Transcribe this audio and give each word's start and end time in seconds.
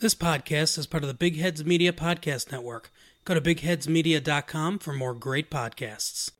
This 0.00 0.14
podcast 0.14 0.78
is 0.78 0.86
part 0.86 1.02
of 1.02 1.08
the 1.08 1.14
Big 1.14 1.38
Heads 1.38 1.64
Media 1.64 1.92
Podcast 1.92 2.52
Network. 2.52 2.92
Go 3.24 3.34
to 3.34 3.40
bigheadsmedia.com 3.40 4.78
for 4.78 4.92
more 4.92 5.12
great 5.12 5.50
podcasts. 5.50 6.30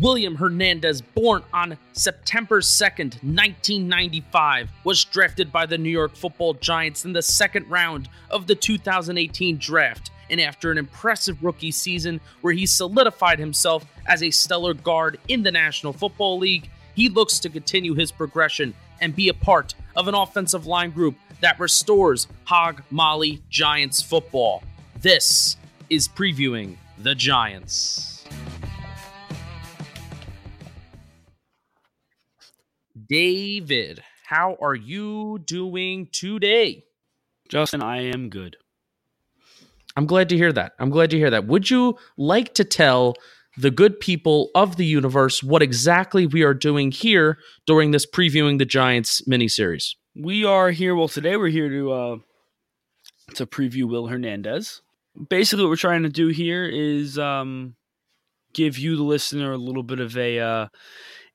William 0.00 0.34
Hernandez, 0.34 1.02
born 1.02 1.42
on 1.52 1.76
September 1.92 2.62
2nd, 2.62 3.22
1995, 3.22 4.70
was 4.84 5.04
drafted 5.04 5.52
by 5.52 5.66
the 5.66 5.76
New 5.76 5.90
York 5.90 6.16
Football 6.16 6.54
Giants 6.54 7.04
in 7.04 7.12
the 7.12 7.20
second 7.20 7.70
round 7.70 8.08
of 8.30 8.46
the 8.46 8.54
2018 8.54 9.58
draft. 9.58 10.10
And 10.30 10.40
after 10.40 10.70
an 10.70 10.78
impressive 10.78 11.44
rookie 11.44 11.70
season 11.70 12.18
where 12.40 12.54
he 12.54 12.64
solidified 12.64 13.38
himself 13.38 13.84
as 14.06 14.22
a 14.22 14.30
stellar 14.30 14.72
guard 14.72 15.20
in 15.28 15.42
the 15.42 15.52
National 15.52 15.92
Football 15.92 16.38
League, 16.38 16.70
he 16.94 17.08
looks 17.08 17.38
to 17.40 17.48
continue 17.48 17.94
his 17.94 18.12
progression 18.12 18.74
and 19.00 19.14
be 19.14 19.28
a 19.28 19.34
part 19.34 19.74
of 19.96 20.08
an 20.08 20.14
offensive 20.14 20.66
line 20.66 20.90
group 20.90 21.16
that 21.40 21.58
restores 21.60 22.26
Hog 22.44 22.82
Molly 22.90 23.42
Giants 23.50 24.00
football. 24.00 24.62
This 25.00 25.56
is 25.90 26.08
previewing 26.08 26.76
the 26.98 27.14
Giants. 27.14 28.24
David, 33.06 34.02
how 34.26 34.56
are 34.60 34.74
you 34.74 35.38
doing 35.44 36.08
today? 36.10 36.84
Justin, 37.48 37.82
I 37.82 38.02
am 38.02 38.30
good. 38.30 38.56
I'm 39.96 40.06
glad 40.06 40.28
to 40.30 40.36
hear 40.36 40.52
that. 40.52 40.72
I'm 40.78 40.90
glad 40.90 41.10
to 41.10 41.18
hear 41.18 41.30
that. 41.30 41.46
Would 41.46 41.70
you 41.70 41.98
like 42.16 42.54
to 42.54 42.64
tell 42.64 43.14
the 43.56 43.70
good 43.70 44.00
people 44.00 44.50
of 44.54 44.76
the 44.76 44.86
universe 44.86 45.42
what 45.42 45.62
exactly 45.62 46.26
we 46.26 46.42
are 46.42 46.54
doing 46.54 46.90
here 46.90 47.38
during 47.66 47.90
this 47.90 48.06
previewing 48.06 48.58
the 48.58 48.64
Giants 48.64 49.22
miniseries? 49.28 49.94
We 50.16 50.44
are 50.44 50.70
here. 50.70 50.94
Well, 50.94 51.08
today 51.08 51.36
we're 51.36 51.48
here 51.48 51.68
to 51.68 51.92
uh, 51.92 52.16
to 53.34 53.46
preview 53.46 53.88
Will 53.88 54.06
Hernandez. 54.06 54.80
Basically, 55.28 55.64
what 55.64 55.70
we're 55.70 55.76
trying 55.76 56.02
to 56.02 56.08
do 56.08 56.28
here 56.28 56.64
is 56.66 57.18
um, 57.18 57.76
give 58.52 58.78
you, 58.78 58.96
the 58.96 59.02
listener, 59.02 59.52
a 59.52 59.58
little 59.58 59.82
bit 59.82 60.00
of 60.00 60.16
a 60.16 60.38
uh, 60.38 60.68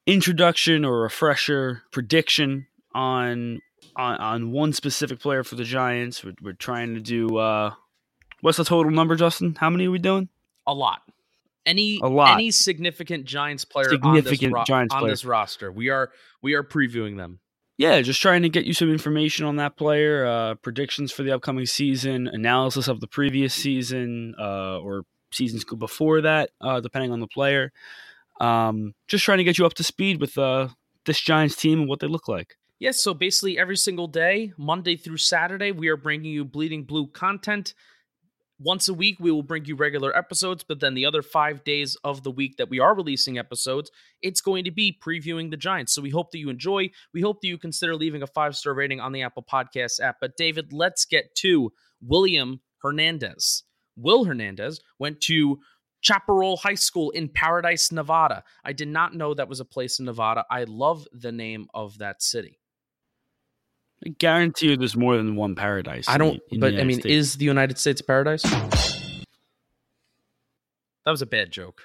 introduction 0.05 0.85
or 0.85 1.01
refresher 1.01 1.83
prediction 1.91 2.67
on 2.93 3.59
on, 3.95 4.17
on 4.17 4.51
one 4.51 4.73
specific 4.73 5.19
player 5.19 5.43
for 5.43 5.55
the 5.55 5.63
Giants. 5.63 6.23
We're, 6.23 6.35
we're 6.41 6.53
trying 6.53 6.95
to 6.95 7.01
do 7.01 7.37
uh, 7.37 7.73
what's 8.41 8.57
the 8.57 8.63
total 8.63 8.91
number, 8.91 9.15
Justin? 9.15 9.55
How 9.59 9.69
many 9.69 9.87
are 9.87 9.91
we 9.91 9.99
doing? 9.99 10.29
A 10.65 10.73
lot. 10.73 11.01
Any 11.65 11.99
A 12.01 12.07
lot. 12.07 12.33
any 12.35 12.51
significant 12.51 13.25
Giants 13.25 13.65
player 13.65 13.89
Significant 13.89 14.53
on, 14.53 14.61
this, 14.61 14.67
Giants 14.67 14.93
on 14.93 15.01
player. 15.01 15.11
this 15.11 15.25
roster, 15.25 15.71
we 15.71 15.89
are 15.89 16.11
we 16.41 16.53
are 16.53 16.63
previewing 16.63 17.17
them. 17.17 17.39
Yeah, 17.77 18.01
just 18.01 18.21
trying 18.21 18.41
to 18.41 18.49
get 18.49 18.65
you 18.65 18.73
some 18.73 18.91
information 18.91 19.45
on 19.45 19.55
that 19.57 19.77
player, 19.77 20.25
uh, 20.25 20.55
predictions 20.55 21.11
for 21.13 21.23
the 21.23 21.31
upcoming 21.31 21.65
season, 21.65 22.27
analysis 22.27 22.87
of 22.89 22.99
the 22.99 23.07
previous 23.07 23.53
season 23.53 24.35
uh, 24.37 24.79
or 24.79 25.03
seasons 25.31 25.63
before 25.63 26.21
that, 26.21 26.49
uh, 26.59 26.81
depending 26.81 27.11
on 27.11 27.19
the 27.21 27.27
player. 27.27 27.71
Um, 28.41 28.95
just 29.07 29.23
trying 29.23 29.37
to 29.37 29.43
get 29.45 29.57
you 29.57 29.65
up 29.65 29.75
to 29.75 29.83
speed 29.83 30.19
with 30.19 30.37
uh, 30.37 30.69
this 31.05 31.21
Giants 31.21 31.55
team 31.55 31.79
and 31.79 31.89
what 31.89 31.99
they 31.99 32.07
look 32.07 32.27
like. 32.27 32.55
Yes, 32.79 33.01
so 33.01 33.13
basically 33.13 33.57
every 33.57 33.75
single 33.77 34.07
day, 34.07 34.53
Monday 34.57 34.95
through 34.95 35.17
Saturday, 35.17 35.71
we 35.71 35.89
are 35.89 35.97
bringing 35.97 36.31
you 36.31 36.45
Bleeding 36.45 36.83
Blue 36.83 37.07
content. 37.07 37.73
Once 38.61 38.89
a 38.89 38.93
week, 38.93 39.17
we 39.21 39.31
will 39.31 39.41
bring 39.41 39.63
you 39.63 39.75
regular 39.75 40.15
episodes, 40.17 40.65
but 40.67 40.81
then 40.81 40.93
the 40.93 41.05
other 41.05 41.21
five 41.21 41.63
days 41.63 41.95
of 42.03 42.23
the 42.23 42.31
week 42.31 42.57
that 42.57 42.69
we 42.69 42.77
are 42.77 42.93
releasing 42.93 43.37
episodes, 43.37 43.89
it's 44.21 44.41
going 44.41 44.65
to 44.65 44.71
be 44.71 44.97
previewing 45.01 45.49
the 45.49 45.55
Giants. 45.55 45.93
So 45.93 46.01
we 46.01 46.09
hope 46.09 46.31
that 46.31 46.39
you 46.39 46.49
enjoy. 46.49 46.89
We 47.13 47.21
hope 47.21 47.39
that 47.39 47.47
you 47.47 47.57
consider 47.57 47.95
leaving 47.95 48.21
a 48.21 48.27
five 48.27 48.57
star 48.57 48.73
rating 48.73 48.99
on 48.99 49.13
the 49.13 49.21
Apple 49.21 49.45
podcast 49.49 50.01
app. 50.01 50.17
But 50.19 50.35
David, 50.35 50.73
let's 50.73 51.05
get 51.05 51.33
to 51.35 51.71
William 52.01 52.59
Hernandez. 52.81 53.63
Will 53.95 54.25
Hernandez 54.25 54.81
went 54.99 55.21
to 55.21 55.59
Chaparral 56.01 56.57
High 56.57 56.75
School 56.75 57.11
in 57.11 57.29
Paradise, 57.29 57.91
Nevada. 57.91 58.43
I 58.63 58.73
did 58.73 58.87
not 58.87 59.15
know 59.15 59.33
that 59.33 59.49
was 59.49 59.59
a 59.59 59.65
place 59.65 59.99
in 59.99 60.05
Nevada. 60.05 60.45
I 60.49 60.65
love 60.65 61.07
the 61.13 61.31
name 61.31 61.67
of 61.73 61.97
that 61.99 62.21
city. 62.21 62.59
I 64.05 64.09
guarantee 64.09 64.69
you 64.69 64.77
there's 64.77 64.95
more 64.95 65.17
than 65.17 65.35
one 65.35 65.55
paradise. 65.55 66.05
I 66.07 66.17
don't, 66.17 66.39
the- 66.49 66.55
in 66.55 66.59
but 66.61 66.73
I 66.79 66.83
mean, 66.83 66.99
States. 67.01 67.13
is 67.13 67.35
the 67.35 67.45
United 67.45 67.77
States 67.77 67.99
a 68.01 68.03
paradise? 68.03 68.43
That 71.05 71.11
was 71.11 71.21
a 71.21 71.25
bad 71.25 71.51
joke. 71.51 71.83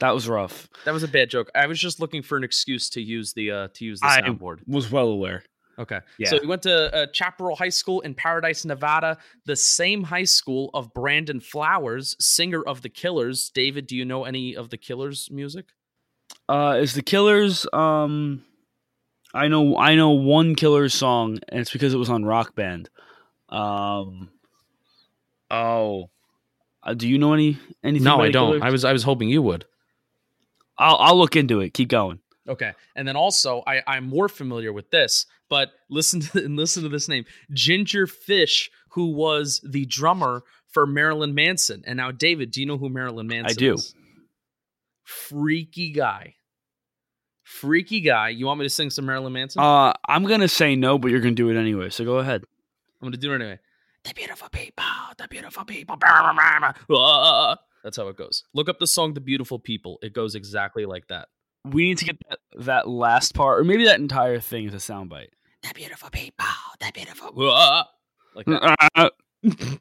that 0.00 0.14
was 0.14 0.28
rough. 0.28 0.68
That 0.84 0.92
was 0.94 1.02
a 1.02 1.08
bad 1.08 1.28
joke. 1.30 1.50
I 1.54 1.66
was 1.66 1.78
just 1.80 2.00
looking 2.00 2.22
for 2.22 2.36
an 2.36 2.44
excuse 2.44 2.88
to 2.90 3.02
use 3.02 3.32
the 3.34 3.50
uh 3.50 3.68
to 3.74 3.84
use 3.84 4.00
the 4.00 4.06
I- 4.06 4.20
soundboard. 4.22 4.60
Was 4.66 4.90
well 4.90 5.08
aware. 5.08 5.42
Okay. 5.78 6.00
Yeah. 6.18 6.28
So 6.28 6.38
he 6.40 6.46
went 6.46 6.62
to 6.64 6.94
uh, 6.94 7.06
Chaparral 7.12 7.56
High 7.56 7.70
School 7.70 8.00
in 8.02 8.12
Paradise, 8.12 8.66
Nevada, 8.66 9.16
the 9.46 9.56
same 9.56 10.02
high 10.02 10.24
school 10.24 10.68
of 10.74 10.92
Brandon 10.92 11.40
Flowers, 11.40 12.16
singer 12.20 12.62
of 12.62 12.82
the 12.82 12.90
Killers. 12.90 13.50
David, 13.54 13.86
do 13.86 13.96
you 13.96 14.04
know 14.04 14.24
any 14.24 14.54
of 14.54 14.68
the 14.68 14.76
Killers 14.76 15.30
music? 15.30 15.68
Uh, 16.50 16.76
is 16.78 16.92
the 16.92 17.02
Killers? 17.02 17.66
Um, 17.72 18.44
I 19.32 19.48
know, 19.48 19.76
I 19.76 19.94
know 19.94 20.10
one 20.10 20.54
Killers 20.54 20.94
song, 20.94 21.38
and 21.48 21.60
it's 21.60 21.72
because 21.72 21.94
it 21.94 21.98
was 21.98 22.10
on 22.10 22.24
Rock 22.24 22.54
Band. 22.54 22.88
Um, 23.48 24.30
oh, 25.50 26.10
uh, 26.82 26.94
do 26.94 27.08
you 27.08 27.18
know 27.18 27.34
any 27.34 27.58
anything? 27.84 28.04
No, 28.04 28.18
by 28.18 28.26
I 28.26 28.30
don't. 28.30 28.52
Killers? 28.52 28.62
I 28.62 28.70
was 28.70 28.84
I 28.84 28.92
was 28.92 29.02
hoping 29.02 29.28
you 29.28 29.42
would. 29.42 29.64
I'll 30.78 30.96
I'll 30.96 31.18
look 31.18 31.36
into 31.36 31.60
it. 31.60 31.74
Keep 31.74 31.88
going. 31.88 32.20
Okay, 32.48 32.72
and 32.96 33.06
then 33.06 33.16
also 33.16 33.62
I 33.66 33.82
I'm 33.86 34.04
more 34.06 34.28
familiar 34.28 34.72
with 34.72 34.90
this, 34.90 35.26
but 35.48 35.70
listen 35.88 36.20
to 36.20 36.44
and 36.44 36.56
listen 36.56 36.82
to 36.82 36.88
this 36.88 37.08
name, 37.08 37.24
Ginger 37.52 38.06
Fish, 38.06 38.70
who 38.90 39.12
was 39.12 39.60
the 39.68 39.84
drummer 39.84 40.42
for 40.68 40.86
Marilyn 40.86 41.34
Manson. 41.34 41.82
And 41.86 41.96
now, 41.96 42.10
David, 42.10 42.50
do 42.50 42.60
you 42.60 42.66
know 42.66 42.78
who 42.78 42.88
Marilyn 42.88 43.26
Manson? 43.26 43.50
I 43.50 43.52
do. 43.52 43.74
Is? 43.74 43.94
Freaky 45.04 45.90
guy, 45.90 46.36
freaky 47.50 48.00
guy. 48.00 48.28
You 48.28 48.46
want 48.46 48.60
me 48.60 48.66
to 48.66 48.70
sing 48.70 48.90
some 48.90 49.06
Marilyn 49.06 49.32
Manson? 49.32 49.60
Uh, 49.60 49.92
I'm 50.08 50.24
gonna 50.24 50.48
say 50.48 50.76
no, 50.76 50.98
but 50.98 51.10
you're 51.10 51.20
gonna 51.20 51.34
do 51.34 51.50
it 51.50 51.58
anyway. 51.58 51.90
So 51.90 52.04
go 52.04 52.18
ahead. 52.18 52.42
I'm 53.00 53.06
gonna 53.06 53.16
do 53.16 53.32
it 53.32 53.36
anyway. 53.36 53.58
The 54.04 54.14
beautiful 54.14 54.48
people, 54.48 54.84
the 55.18 55.28
beautiful 55.28 55.64
people. 55.64 55.96
That's 57.82 57.96
how 57.96 58.08
it 58.08 58.16
goes. 58.16 58.44
Look 58.54 58.68
up 58.68 58.78
the 58.78 58.86
song 58.86 59.14
"The 59.14 59.20
Beautiful 59.20 59.58
People." 59.58 59.98
It 60.02 60.14
goes 60.14 60.34
exactly 60.34 60.86
like 60.86 61.08
that. 61.08 61.28
We 61.64 61.84
need 61.84 61.98
to 61.98 62.04
get 62.06 62.16
that, 62.30 62.38
that 62.64 62.88
last 62.88 63.34
part, 63.34 63.60
or 63.60 63.64
maybe 63.64 63.84
that 63.84 64.00
entire 64.00 64.40
thing 64.40 64.66
is 64.66 64.74
a 64.74 64.78
soundbite. 64.78 65.28
The 65.62 65.74
beautiful 65.74 66.08
people, 66.10 66.46
the 66.78 66.90
beautiful. 66.94 67.32
Like 68.32 68.46
that. 68.46 69.12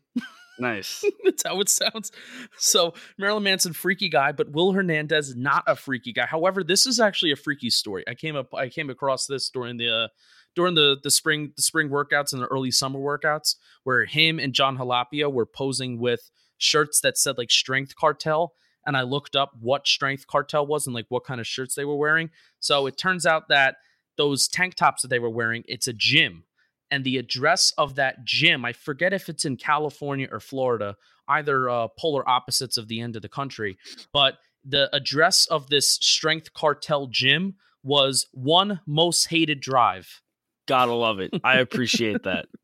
nice. 0.60 1.04
That's 1.24 1.44
how 1.46 1.60
it 1.60 1.70
sounds. 1.70 2.12
So 2.58 2.94
Marilyn 3.18 3.44
Manson, 3.44 3.74
freaky 3.74 4.10
guy, 4.10 4.32
but 4.32 4.52
Will 4.52 4.74
Hernandez, 4.74 5.36
not 5.36 5.64
a 5.68 5.76
freaky 5.76 6.14
guy. 6.14 6.26
However, 6.26 6.64
this 6.64 6.86
is 6.86 7.00
actually 7.00 7.32
a 7.32 7.36
freaky 7.36 7.70
story. 7.70 8.04
I 8.08 8.16
came 8.16 8.36
up, 8.36 8.54
I 8.54 8.70
came 8.70 8.90
across 8.90 9.26
this 9.26 9.50
during 9.50 9.78
the 9.78 9.90
uh, 9.90 10.08
during 10.56 10.76
the 10.76 10.98
the 11.02 11.12
spring 11.12 11.54
the 11.56 11.62
spring 11.62 11.90
workouts 11.90 12.34
and 12.34 12.42
the 12.42 12.48
early 12.48 12.72
summer 12.72 13.00
workouts, 13.00 13.56
where 13.84 14.06
him 14.06 14.40
and 14.40 14.54
Jon 14.54 14.78
Halapio 14.78 15.32
were 15.32 15.46
posing 15.46 16.00
with 16.00 16.32
shirts 16.58 17.02
that 17.02 17.18
said 17.18 17.38
like 17.38 17.52
Strength 17.52 17.96
Cartel. 17.96 18.54
And 18.86 18.96
I 18.98 19.02
looked 19.02 19.36
up 19.36 19.52
what 19.60 19.88
Strength 19.88 20.28
Cartel 20.28 20.66
was 20.66 20.88
and 20.88 20.96
like 20.96 21.06
what 21.10 21.26
kind 21.26 21.40
of 21.40 21.46
shirts 21.46 21.76
they 21.76 21.86
were 21.86 21.98
wearing. 21.98 22.32
So 22.60 22.88
it 22.88 22.98
turns 22.98 23.26
out 23.26 23.50
that 23.50 23.76
those 24.18 24.48
tank 24.48 24.76
tops 24.76 25.02
that 25.02 25.10
they 25.10 25.20
were 25.20 25.30
wearing, 25.30 25.64
it's 25.68 25.88
a 25.88 25.94
gym 25.94 26.44
and 26.92 27.04
the 27.04 27.18
address 27.18 27.72
of 27.78 27.96
that 27.96 28.24
gym 28.24 28.66
i 28.66 28.74
forget 28.74 29.14
if 29.14 29.30
it's 29.30 29.46
in 29.46 29.58
california 29.58 30.28
or 30.32 30.40
florida 30.40 30.96
either 31.28 31.70
uh, 31.70 31.88
polar 31.98 32.28
opposites 32.28 32.78
of 32.78 32.88
the 32.88 33.00
end 33.00 33.16
of 33.16 33.22
the 33.22 33.30
country 33.30 33.78
but 34.14 34.36
the 34.66 34.94
address 34.96 35.46
of 35.46 35.70
this 35.70 35.96
strength 35.96 36.54
cartel 36.54 37.08
gym 37.08 37.56
was 37.84 38.28
one 38.34 38.82
most 38.86 39.28
hated 39.28 39.60
drive 39.62 40.22
Gotta 40.70 40.94
love 40.94 41.20
it. 41.20 41.34
I 41.44 41.58
appreciate 41.58 42.24
that. 42.24 42.46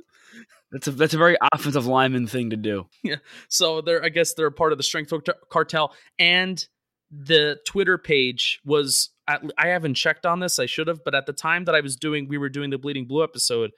That's 0.72 0.88
a 0.88 0.92
that's 0.92 1.14
a 1.14 1.18
very 1.18 1.38
offensive 1.54 1.86
lineman 1.86 2.28
thing 2.28 2.50
to 2.50 2.58
do. 2.58 2.88
Yeah. 3.02 3.18
So 3.48 3.80
they're 3.80 4.04
i 4.04 4.10
guess 4.10 4.34
they're 4.34 4.48
a 4.48 4.52
part 4.52 4.74
of 4.74 4.78
the 4.78 4.84
strength 4.84 5.14
cartel 5.50 5.94
and 6.20 6.68
the 7.12 7.60
twitter 7.66 7.98
page 7.98 8.60
was 8.66 9.12
at, 9.28 9.42
i 9.58 9.68
haven't 9.68 9.94
checked 9.94 10.26
on 10.26 10.40
this 10.40 10.60
i 10.60 10.66
should 10.66 10.88
have 10.88 11.02
but 11.06 11.16
at 11.16 11.28
the 11.28 11.34
time 11.34 11.66
that 11.66 11.76
i 11.76 11.82
was 11.82 11.96
doing 11.96 12.28
we 12.28 12.38
were 12.38 12.50
doing 12.50 12.72
the 12.72 12.80
bleeding 12.80 13.06
blue 13.06 13.24
episode 13.24 13.72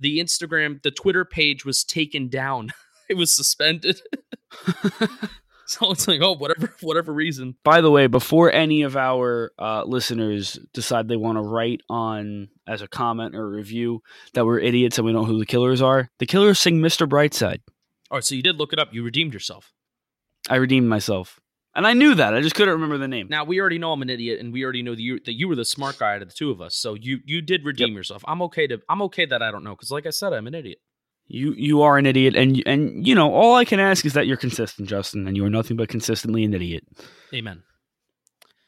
the 0.00 0.18
instagram 0.18 0.82
the 0.82 0.90
twitter 0.90 1.24
page 1.24 1.64
was 1.64 1.84
taken 1.84 2.28
down 2.28 2.70
it 3.08 3.14
was 3.14 3.34
suspended 3.34 4.00
so 5.66 5.90
it's 5.90 6.08
like 6.08 6.20
oh 6.22 6.32
whatever 6.32 6.74
whatever 6.80 7.12
reason 7.12 7.54
By 7.62 7.80
the 7.80 7.90
way, 7.90 8.06
before 8.06 8.50
any 8.50 8.82
of 8.82 8.96
our 8.96 9.52
uh, 9.58 9.84
listeners 9.84 10.58
decide 10.72 11.08
they 11.08 11.16
want 11.16 11.36
to 11.36 11.42
write 11.42 11.82
on 11.90 12.48
as 12.66 12.80
a 12.80 12.88
comment 12.88 13.34
or 13.34 13.44
a 13.44 13.48
review 13.48 14.02
that 14.32 14.46
we're 14.46 14.58
idiots 14.60 14.98
and 14.98 15.06
we 15.06 15.12
don't 15.12 15.22
know 15.22 15.28
who 15.28 15.38
the 15.38 15.46
killers 15.46 15.82
are, 15.82 16.10
the 16.18 16.26
killers 16.26 16.58
sing 16.58 16.80
"Mr. 16.80 17.06
Brightside." 17.06 17.60
all 18.10 18.16
right 18.16 18.24
so 18.24 18.34
you 18.34 18.42
did 18.42 18.56
look 18.56 18.72
it 18.72 18.78
up 18.78 18.94
you 18.94 19.02
redeemed 19.02 19.34
yourself 19.34 19.72
I 20.48 20.56
redeemed 20.56 20.88
myself. 20.88 21.40
And 21.78 21.86
I 21.86 21.92
knew 21.92 22.16
that. 22.16 22.34
I 22.34 22.40
just 22.40 22.56
couldn't 22.56 22.74
remember 22.74 22.98
the 22.98 23.06
name. 23.06 23.28
Now 23.30 23.44
we 23.44 23.60
already 23.60 23.78
know 23.78 23.92
I'm 23.92 24.02
an 24.02 24.10
idiot, 24.10 24.40
and 24.40 24.52
we 24.52 24.64
already 24.64 24.82
know 24.82 24.96
that 24.96 25.00
you, 25.00 25.20
that 25.20 25.34
you 25.34 25.46
were 25.46 25.54
the 25.54 25.64
smart 25.64 25.96
guy 25.96 26.16
out 26.16 26.22
of 26.22 26.28
the 26.28 26.34
two 26.34 26.50
of 26.50 26.60
us. 26.60 26.74
So 26.74 26.94
you 26.94 27.20
you 27.24 27.40
did 27.40 27.64
redeem 27.64 27.90
Yep. 27.90 27.96
yourself. 27.96 28.24
I'm 28.26 28.42
okay 28.42 28.66
to 28.66 28.80
I'm 28.88 29.00
okay 29.02 29.26
that 29.26 29.42
I 29.42 29.52
don't 29.52 29.62
know 29.62 29.76
because, 29.76 29.92
like 29.92 30.04
I 30.04 30.10
said, 30.10 30.32
I'm 30.32 30.48
an 30.48 30.56
idiot. 30.56 30.78
You 31.28 31.54
you 31.56 31.82
are 31.82 31.96
an 31.96 32.04
idiot, 32.04 32.34
and 32.34 32.60
and 32.66 33.06
you 33.06 33.14
know 33.14 33.32
all 33.32 33.54
I 33.54 33.64
can 33.64 33.78
ask 33.78 34.04
is 34.04 34.14
that 34.14 34.26
you're 34.26 34.36
consistent, 34.36 34.88
Justin, 34.88 35.28
and 35.28 35.36
you 35.36 35.44
are 35.44 35.50
nothing 35.50 35.76
but 35.76 35.88
consistently 35.88 36.42
an 36.42 36.52
idiot. 36.52 36.82
Amen. 37.32 37.62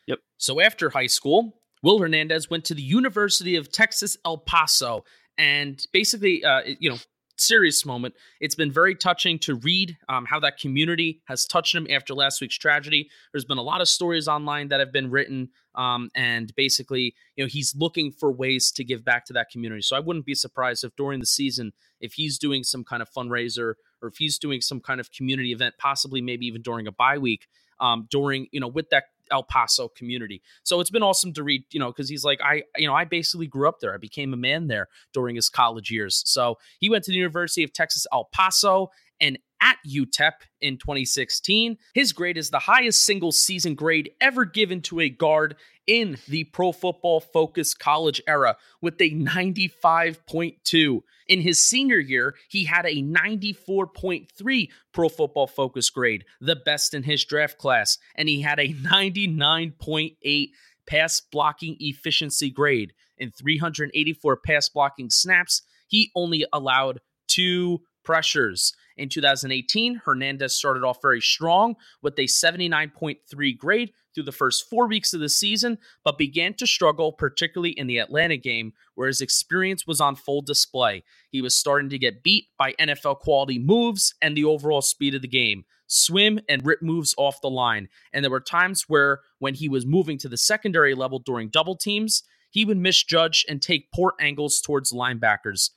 Yep. 0.06 0.20
So 0.36 0.60
after 0.60 0.90
high 0.90 1.08
school, 1.08 1.60
Will 1.82 1.98
Hernandez 1.98 2.48
went 2.48 2.64
to 2.66 2.74
the 2.74 2.82
University 2.82 3.56
of 3.56 3.72
Texas 3.72 4.16
El 4.24 4.38
Paso, 4.38 5.04
and 5.36 5.84
basically, 5.92 6.44
uh, 6.44 6.60
you 6.78 6.90
know, 6.90 6.98
serious 7.40 7.84
moment. 7.84 8.14
It's 8.40 8.54
been 8.54 8.70
very 8.70 8.94
touching 8.94 9.38
to 9.40 9.56
read 9.56 9.96
um, 10.08 10.26
how 10.26 10.40
that 10.40 10.58
community 10.58 11.22
has 11.26 11.44
touched 11.44 11.74
him 11.74 11.86
after 11.90 12.14
last 12.14 12.40
week's 12.40 12.58
tragedy. 12.58 13.10
There's 13.32 13.44
been 13.44 13.58
a 13.58 13.62
lot 13.62 13.80
of 13.80 13.88
stories 13.88 14.28
online 14.28 14.68
that 14.68 14.80
have 14.80 14.92
been 14.92 15.10
written, 15.10 15.48
um, 15.74 16.10
and 16.14 16.54
basically, 16.54 17.14
you 17.36 17.44
know, 17.44 17.48
he's 17.48 17.74
looking 17.76 18.12
for 18.12 18.30
ways 18.30 18.70
to 18.72 18.84
give 18.84 19.04
back 19.04 19.24
to 19.26 19.32
that 19.34 19.50
community. 19.50 19.82
So 19.82 19.96
I 19.96 20.00
wouldn't 20.00 20.26
be 20.26 20.34
surprised 20.34 20.84
if 20.84 20.94
during 20.96 21.20
the 21.20 21.26
season, 21.26 21.72
if 22.00 22.14
he's 22.14 22.38
doing 22.38 22.64
some 22.64 22.84
kind 22.84 23.02
of 23.02 23.10
fundraiser 23.10 23.74
or 24.02 24.08
if 24.08 24.16
he's 24.16 24.38
doing 24.38 24.60
some 24.60 24.80
kind 24.80 25.00
of 25.00 25.12
community 25.12 25.52
event, 25.52 25.74
possibly 25.78 26.20
maybe 26.20 26.46
even 26.46 26.62
during 26.62 26.86
a 26.86 26.92
bye 26.92 27.18
week, 27.18 27.46
um, 27.80 28.06
during 28.10 28.46
you 28.52 28.60
know 28.60 28.68
with 28.68 28.90
that 28.90 29.04
El 29.30 29.42
Paso 29.42 29.88
community. 29.88 30.42
So 30.62 30.80
it's 30.80 30.90
been 30.90 31.02
awesome 31.02 31.32
to 31.34 31.42
read, 31.42 31.64
you 31.70 31.80
know, 31.80 31.90
because 31.90 32.08
he's 32.08 32.24
like, 32.24 32.40
I, 32.42 32.62
you 32.76 32.86
know, 32.86 32.94
I 32.94 33.04
basically 33.04 33.46
grew 33.46 33.68
up 33.68 33.80
there. 33.80 33.94
I 33.94 33.98
became 33.98 34.32
a 34.32 34.36
man 34.36 34.68
there 34.68 34.88
during 35.12 35.36
his 35.36 35.48
college 35.48 35.90
years. 35.90 36.22
So 36.26 36.56
he 36.78 36.90
went 36.90 37.04
to 37.04 37.10
the 37.10 37.16
University 37.16 37.64
of 37.64 37.72
Texas 37.72 38.06
El 38.12 38.28
Paso 38.32 38.90
and 39.20 39.38
at 39.60 39.76
UTEP 39.86 40.32
in 40.60 40.78
2016. 40.78 41.78
His 41.94 42.12
grade 42.12 42.36
is 42.36 42.50
the 42.50 42.60
highest 42.60 43.04
single 43.04 43.32
season 43.32 43.74
grade 43.74 44.10
ever 44.20 44.44
given 44.44 44.80
to 44.82 45.00
a 45.00 45.08
guard 45.08 45.56
in 45.86 46.18
the 46.28 46.44
Pro 46.44 46.72
Football 46.72 47.20
Focus 47.20 47.74
college 47.74 48.22
era 48.26 48.56
with 48.80 49.00
a 49.00 49.10
95.2. 49.10 51.00
In 51.26 51.40
his 51.40 51.62
senior 51.62 51.98
year, 51.98 52.34
he 52.48 52.64
had 52.64 52.86
a 52.86 53.02
94.3 53.02 54.68
Pro 54.92 55.08
Football 55.08 55.46
Focus 55.46 55.90
grade, 55.90 56.24
the 56.40 56.56
best 56.56 56.94
in 56.94 57.02
his 57.02 57.24
draft 57.24 57.58
class, 57.58 57.98
and 58.14 58.28
he 58.28 58.40
had 58.40 58.58
a 58.58 58.72
99.8 58.74 60.50
pass 60.86 61.20
blocking 61.20 61.76
efficiency 61.80 62.50
grade. 62.50 62.92
In 63.18 63.30
384 63.30 64.36
pass 64.38 64.68
blocking 64.68 65.10
snaps, 65.10 65.62
he 65.86 66.10
only 66.14 66.46
allowed 66.52 67.00
two 67.26 67.80
pressures. 68.02 68.72
In 68.96 69.08
2018, 69.08 70.02
Hernandez 70.04 70.54
started 70.54 70.84
off 70.84 71.02
very 71.02 71.20
strong 71.20 71.76
with 72.02 72.18
a 72.18 72.24
79.3 72.24 73.58
grade 73.58 73.92
through 74.14 74.24
the 74.24 74.32
first 74.32 74.68
four 74.68 74.86
weeks 74.88 75.12
of 75.12 75.20
the 75.20 75.28
season, 75.28 75.78
but 76.04 76.18
began 76.18 76.54
to 76.54 76.66
struggle, 76.66 77.12
particularly 77.12 77.70
in 77.70 77.86
the 77.86 77.98
Atlanta 77.98 78.36
game, 78.36 78.72
where 78.94 79.08
his 79.08 79.20
experience 79.20 79.86
was 79.86 80.00
on 80.00 80.16
full 80.16 80.42
display. 80.42 81.02
He 81.30 81.40
was 81.40 81.54
starting 81.54 81.88
to 81.90 81.98
get 81.98 82.22
beat 82.22 82.46
by 82.58 82.74
NFL 82.80 83.20
quality 83.20 83.58
moves 83.58 84.14
and 84.20 84.36
the 84.36 84.44
overall 84.44 84.82
speed 84.82 85.14
of 85.14 85.22
the 85.22 85.28
game, 85.28 85.64
swim 85.86 86.40
and 86.48 86.64
rip 86.64 86.82
moves 86.82 87.14
off 87.16 87.40
the 87.40 87.50
line. 87.50 87.88
And 88.12 88.24
there 88.24 88.30
were 88.30 88.40
times 88.40 88.84
where, 88.88 89.20
when 89.38 89.54
he 89.54 89.68
was 89.68 89.86
moving 89.86 90.18
to 90.18 90.28
the 90.28 90.36
secondary 90.36 90.94
level 90.94 91.18
during 91.18 91.48
double 91.48 91.76
teams, 91.76 92.22
he 92.50 92.64
would 92.64 92.78
misjudge 92.78 93.44
and 93.48 93.62
take 93.62 93.92
poor 93.92 94.14
angles 94.20 94.60
towards 94.60 94.92
linebackers. 94.92 95.70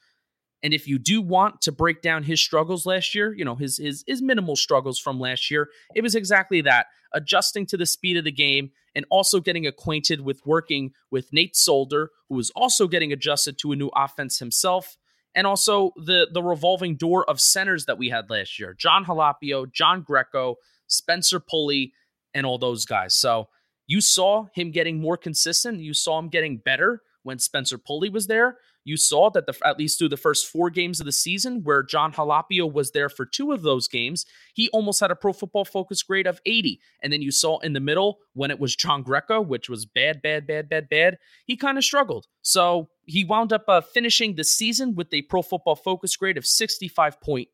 And 0.63 0.73
if 0.73 0.87
you 0.87 0.97
do 0.97 1.21
want 1.21 1.61
to 1.61 1.73
break 1.73 2.01
down 2.01 2.23
his 2.23 2.41
struggles 2.41 2.85
last 2.85 3.13
year, 3.13 3.33
you 3.33 3.43
know, 3.43 3.55
his 3.55 3.77
his 3.77 4.03
his 4.07 4.21
minimal 4.21 4.55
struggles 4.55 4.97
from 4.97 5.19
last 5.19 5.51
year, 5.51 5.69
it 5.93 6.01
was 6.01 6.15
exactly 6.15 6.61
that, 6.61 6.87
adjusting 7.13 7.65
to 7.67 7.77
the 7.77 7.85
speed 7.85 8.15
of 8.15 8.23
the 8.23 8.31
game 8.31 8.71
and 8.95 9.05
also 9.09 9.39
getting 9.39 9.67
acquainted 9.67 10.21
with 10.21 10.41
working 10.45 10.91
with 11.11 11.33
Nate 11.33 11.55
Solder, 11.55 12.11
who 12.29 12.35
was 12.35 12.49
also 12.51 12.87
getting 12.87 13.11
adjusted 13.11 13.57
to 13.59 13.73
a 13.73 13.75
new 13.75 13.89
offense 13.95 14.39
himself, 14.39 14.97
and 15.35 15.45
also 15.45 15.91
the 15.97 16.27
the 16.31 16.41
revolving 16.41 16.95
door 16.95 17.29
of 17.29 17.41
centers 17.41 17.85
that 17.85 17.97
we 17.97 18.09
had 18.09 18.29
last 18.29 18.57
year. 18.57 18.73
Jon 18.73 19.03
Halapio, 19.03 19.71
John 19.71 20.01
Greco, 20.01 20.55
Spencer 20.87 21.41
Pulley, 21.41 21.93
and 22.33 22.45
all 22.45 22.57
those 22.57 22.85
guys. 22.85 23.13
So 23.15 23.49
you 23.85 23.99
saw 23.99 24.47
him 24.53 24.71
getting 24.71 25.01
more 25.01 25.17
consistent, 25.17 25.79
you 25.79 25.93
saw 25.93 26.19
him 26.19 26.29
getting 26.29 26.57
better 26.57 27.01
when 27.23 27.39
Spencer 27.39 27.77
Pulley 27.77 28.09
was 28.09 28.27
there. 28.27 28.57
You 28.85 28.97
saw 28.97 29.29
that 29.31 29.45
the 29.45 29.55
at 29.65 29.79
least 29.79 29.97
through 29.97 30.09
the 30.09 30.17
first 30.17 30.47
four 30.47 30.69
games 30.69 30.99
of 30.99 31.05
the 31.05 31.11
season, 31.11 31.63
where 31.63 31.83
Jon 31.83 32.13
Halapio 32.13 32.71
was 32.71 32.91
there 32.91 33.09
for 33.09 33.25
two 33.25 33.51
of 33.51 33.61
those 33.61 33.87
games, 33.87 34.25
he 34.53 34.69
almost 34.69 34.99
had 34.99 35.11
a 35.11 35.15
Pro 35.15 35.33
Football 35.33 35.65
Focus 35.65 36.03
grade 36.03 36.27
of 36.27 36.41
80. 36.45 36.79
And 37.01 37.11
then 37.11 37.21
you 37.21 37.31
saw 37.31 37.59
in 37.59 37.73
the 37.73 37.79
middle 37.79 38.19
when 38.33 38.51
it 38.51 38.59
was 38.59 38.75
John 38.75 39.01
Greco, 39.01 39.41
which 39.41 39.69
was 39.69 39.85
bad, 39.85 40.21
bad, 40.21 40.45
bad, 40.45 40.69
bad, 40.69 40.89
bad. 40.89 41.17
He 41.45 41.55
kind 41.55 41.77
of 41.77 41.83
struggled. 41.83 42.27
So 42.41 42.89
he 43.05 43.23
wound 43.23 43.53
up 43.53 43.63
uh, 43.67 43.81
finishing 43.81 44.35
the 44.35 44.43
season 44.43 44.95
with 44.95 45.13
a 45.13 45.21
Pro 45.23 45.41
Football 45.41 45.75
Focus 45.75 46.15
grade 46.15 46.37
of 46.37 46.43
65.8, 46.43 47.47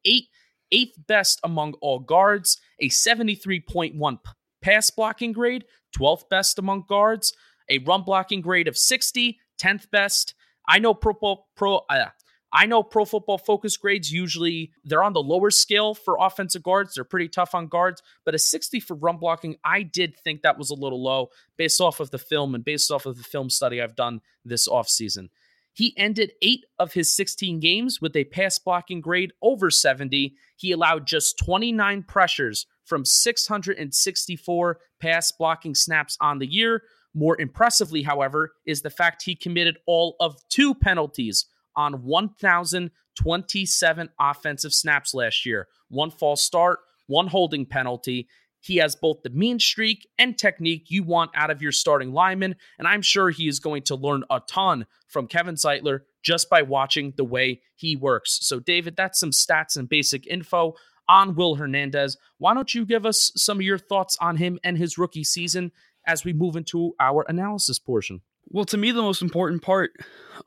eighth 0.71 1.07
best 1.07 1.39
among 1.43 1.73
all 1.81 1.99
guards, 1.99 2.57
a 2.79 2.89
73.1 2.89 4.23
p- 4.23 4.31
pass 4.61 4.89
blocking 4.89 5.31
grade, 5.31 5.65
12th 5.97 6.29
best 6.29 6.59
among 6.59 6.85
guards, 6.87 7.33
a 7.69 7.79
run 7.79 8.03
blocking 8.03 8.41
grade 8.41 8.67
of 8.67 8.77
60, 8.77 9.39
10th 9.59 9.89
best. 9.91 10.33
I 10.69 10.79
know 10.79 10.93
pro 10.93 11.13
pro 11.55 11.77
uh, 11.89 12.05
I 12.51 12.65
know 12.65 12.83
pro 12.83 13.05
football 13.05 13.37
focus 13.37 13.77
grades 13.77 14.11
usually 14.11 14.71
they're 14.83 15.03
on 15.03 15.13
the 15.13 15.21
lower 15.21 15.51
scale 15.51 15.93
for 15.93 16.17
offensive 16.19 16.63
guards. 16.63 16.95
They're 16.95 17.03
pretty 17.03 17.27
tough 17.27 17.53
on 17.53 17.67
guards, 17.67 18.01
but 18.25 18.35
a 18.35 18.39
60 18.39 18.79
for 18.79 18.95
run 18.95 19.17
blocking, 19.17 19.57
I 19.63 19.83
did 19.83 20.15
think 20.23 20.41
that 20.41 20.57
was 20.57 20.69
a 20.69 20.75
little 20.75 21.03
low 21.03 21.29
based 21.57 21.81
off 21.81 21.99
of 21.99 22.11
the 22.11 22.17
film 22.17 22.55
and 22.55 22.63
based 22.63 22.91
off 22.91 23.05
of 23.05 23.17
the 23.17 23.23
film 23.23 23.49
study 23.49 23.81
I've 23.81 23.95
done 23.95 24.21
this 24.45 24.67
offseason. 24.67 25.29
He 25.73 25.93
ended 25.95 26.33
8 26.41 26.65
of 26.79 26.93
his 26.93 27.15
16 27.15 27.59
games 27.59 28.01
with 28.01 28.15
a 28.15 28.25
pass 28.25 28.57
blocking 28.59 28.99
grade 29.01 29.31
over 29.41 29.69
70. 29.69 30.35
He 30.55 30.71
allowed 30.71 31.07
just 31.07 31.37
29 31.37 32.03
pressures 32.03 32.65
from 32.83 33.05
664 33.05 34.79
pass 34.99 35.31
blocking 35.31 35.75
snaps 35.75 36.17
on 36.19 36.39
the 36.39 36.51
year. 36.51 36.83
More 37.13 37.39
impressively, 37.39 38.01
however, 38.03 38.51
is 38.65 38.81
the 38.81 38.89
fact 38.89 39.23
he 39.23 39.35
committed 39.35 39.77
all 39.85 40.15
of 40.19 40.35
two 40.49 40.75
penalties 40.75 41.45
on 41.75 42.03
1,027 42.03 44.09
offensive 44.19 44.73
snaps 44.73 45.13
last 45.13 45.45
year 45.45 45.67
one 45.89 46.11
false 46.11 46.43
start, 46.43 46.79
one 47.07 47.27
holding 47.27 47.65
penalty. 47.65 48.27
He 48.61 48.77
has 48.77 48.95
both 48.95 49.23
the 49.23 49.29
mean 49.29 49.57
streak 49.57 50.07
and 50.17 50.37
technique 50.37 50.85
you 50.89 51.03
want 51.03 51.31
out 51.33 51.49
of 51.49 51.61
your 51.61 51.71
starting 51.71 52.11
lineman, 52.11 52.55
and 52.77 52.87
I'm 52.87 53.01
sure 53.01 53.29
he 53.29 53.47
is 53.47 53.59
going 53.59 53.83
to 53.83 53.95
learn 53.95 54.23
a 54.29 54.41
ton 54.47 54.85
from 55.07 55.27
Kevin 55.27 55.55
Zeitler 55.55 56.01
just 56.21 56.49
by 56.49 56.61
watching 56.61 57.13
the 57.15 57.23
way 57.23 57.61
he 57.75 57.95
works. 57.95 58.39
So, 58.41 58.59
David, 58.59 58.95
that's 58.95 59.19
some 59.19 59.31
stats 59.31 59.77
and 59.77 59.87
basic 59.87 60.27
info 60.27 60.75
on 61.07 61.35
Will 61.35 61.55
Hernandez. 61.55 62.17
Why 62.37 62.53
don't 62.53 62.75
you 62.75 62.85
give 62.85 63.05
us 63.05 63.31
some 63.35 63.57
of 63.57 63.63
your 63.63 63.79
thoughts 63.79 64.17
on 64.21 64.37
him 64.37 64.59
and 64.63 64.77
his 64.77 64.97
rookie 64.97 65.23
season 65.23 65.71
as 66.09 66.25
we 66.25 66.33
move 66.33 66.55
into 66.55 66.95
our 66.99 67.23
analysis 67.29 67.77
portion? 67.77 68.21
Well, 68.47 68.65
to 68.65 68.77
me, 68.77 68.91
the 68.91 69.03
most 69.03 69.21
important 69.21 69.61
part 69.61 69.91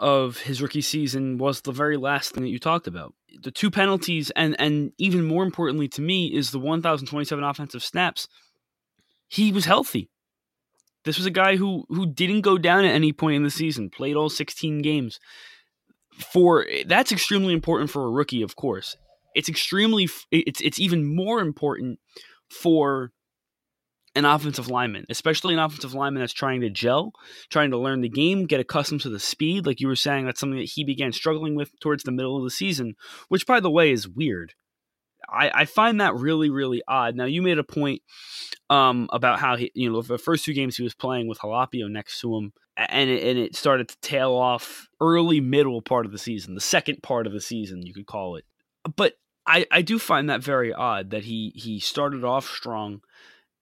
of 0.01 0.39
his 0.39 0.61
rookie 0.61 0.81
season 0.81 1.39
was 1.39 1.61
the 1.61 1.71
very 1.71 1.97
last 1.97 2.35
thing 2.35 2.43
that 2.43 2.51
you 2.51 2.59
talked 2.59 2.89
about. 2.89 3.15
The 3.43 3.53
two 3.53 3.71
penalties, 3.71 4.31
and 4.35 4.57
and 4.59 4.93
even 4.99 5.25
more 5.25 5.45
importantly 5.45 5.87
to 5.89 6.03
me, 6.03 6.27
is 6.27 6.51
the 6.51 6.59
1,027 6.59 7.45
offensive 7.45 7.85
snaps. 7.85 8.29
He 9.29 9.53
was 9.53 9.67
healthy. 9.67 10.11
This 11.05 11.17
was 11.17 11.27
a 11.27 11.31
guy 11.31 11.57
who 11.57 11.85
who 11.89 12.07
didn't 12.07 12.41
go 12.41 12.59
down 12.59 12.85
at 12.85 12.95
any 12.95 13.13
point 13.13 13.37
in 13.37 13.45
the 13.45 13.51
season, 13.51 13.89
played 13.89 14.17
all 14.17 14.29
16 14.29 14.83
games. 14.83 15.21
For 16.33 16.67
that's 16.87 17.13
extremely 17.13 17.55
important 17.55 17.91
for 17.91 18.05
a 18.05 18.11
rookie, 18.11 18.43
of 18.43 18.57
course. 18.57 18.97
It's 19.35 19.49
extremely 19.49 20.09
it's 20.33 20.61
it's 20.61 20.81
even 20.81 21.15
more 21.15 21.41
important 21.41 22.01
for 22.51 23.13
an 24.15 24.25
offensive 24.25 24.69
lineman, 24.69 25.07
especially 25.09 25.55
an 25.55 25.61
offensive 25.61 25.95
lineman 25.95 26.23
that's 26.23 26.33
trying 26.33 26.61
to 26.61 26.71
gel, 26.71 27.13
trying 27.51 27.71
to 27.71 27.79
learn 27.79 28.03
the 28.03 28.09
game, 28.09 28.47
get 28.47 28.61
accustomed 28.61 29.01
to 29.01 29.09
the 29.09 29.19
speed. 29.19 29.67
Like 29.67 29.81
you 29.81 29.89
were 29.89 29.97
saying, 29.97 30.27
that's 30.27 30.41
something 30.41 30.59
that 30.59 30.71
he 30.75 30.85
began 30.85 31.13
struggling 31.13 31.55
with 31.55 31.79
towards 31.81 32.03
the 32.05 32.13
middle 32.13 32.37
of 32.37 32.45
the 32.45 32.51
season, 32.51 32.95
which, 33.29 33.47
by 33.47 33.61
the 33.61 33.71
way, 33.71 33.91
is 33.91 34.09
weird. 34.09 34.55
I, 35.29 35.51
I 35.55 35.65
find 35.65 36.01
that 36.01 36.15
really, 36.15 36.51
really 36.51 36.83
odd. 36.87 37.17
Now, 37.17 37.25
you 37.25 37.41
made 37.41 37.59
a 37.59 37.65
point 37.65 38.03
um, 38.69 39.09
about 39.13 39.39
how 39.39 39.57
he, 39.57 39.71
you 39.75 39.91
know, 39.91 40.03
the 40.03 40.19
first 40.19 40.45
two 40.45 40.53
games 40.53 40.77
he 40.77 40.83
was 40.83 40.95
playing 40.95 41.27
with 41.27 41.39
Halapio 41.39 41.91
next 41.91 42.21
to 42.21 42.37
him, 42.37 42.53
and 42.77 43.09
it, 43.09 43.23
and 43.23 43.39
it 43.39 43.57
started 43.57 43.89
to 43.89 44.01
tail 44.01 44.33
off 44.33 44.89
early, 45.01 45.41
middle 45.41 45.81
part 45.81 46.05
of 46.05 46.13
the 46.13 46.19
season, 46.19 46.55
the 46.55 46.61
second 46.61 47.03
part 47.03 47.27
of 47.27 47.33
the 47.33 47.41
season, 47.41 47.87
you 47.87 47.95
could 47.95 48.07
call 48.07 48.37
it. 48.37 48.45
But 48.97 49.15
I, 49.47 49.67
I 49.71 49.83
do 49.83 49.99
find 49.99 50.29
that 50.29 50.43
very 50.43 50.73
odd 50.73 51.11
that 51.11 51.25
he 51.25 51.53
he 51.55 51.81
started 51.81 52.25
off 52.25 52.49
strong 52.49 53.01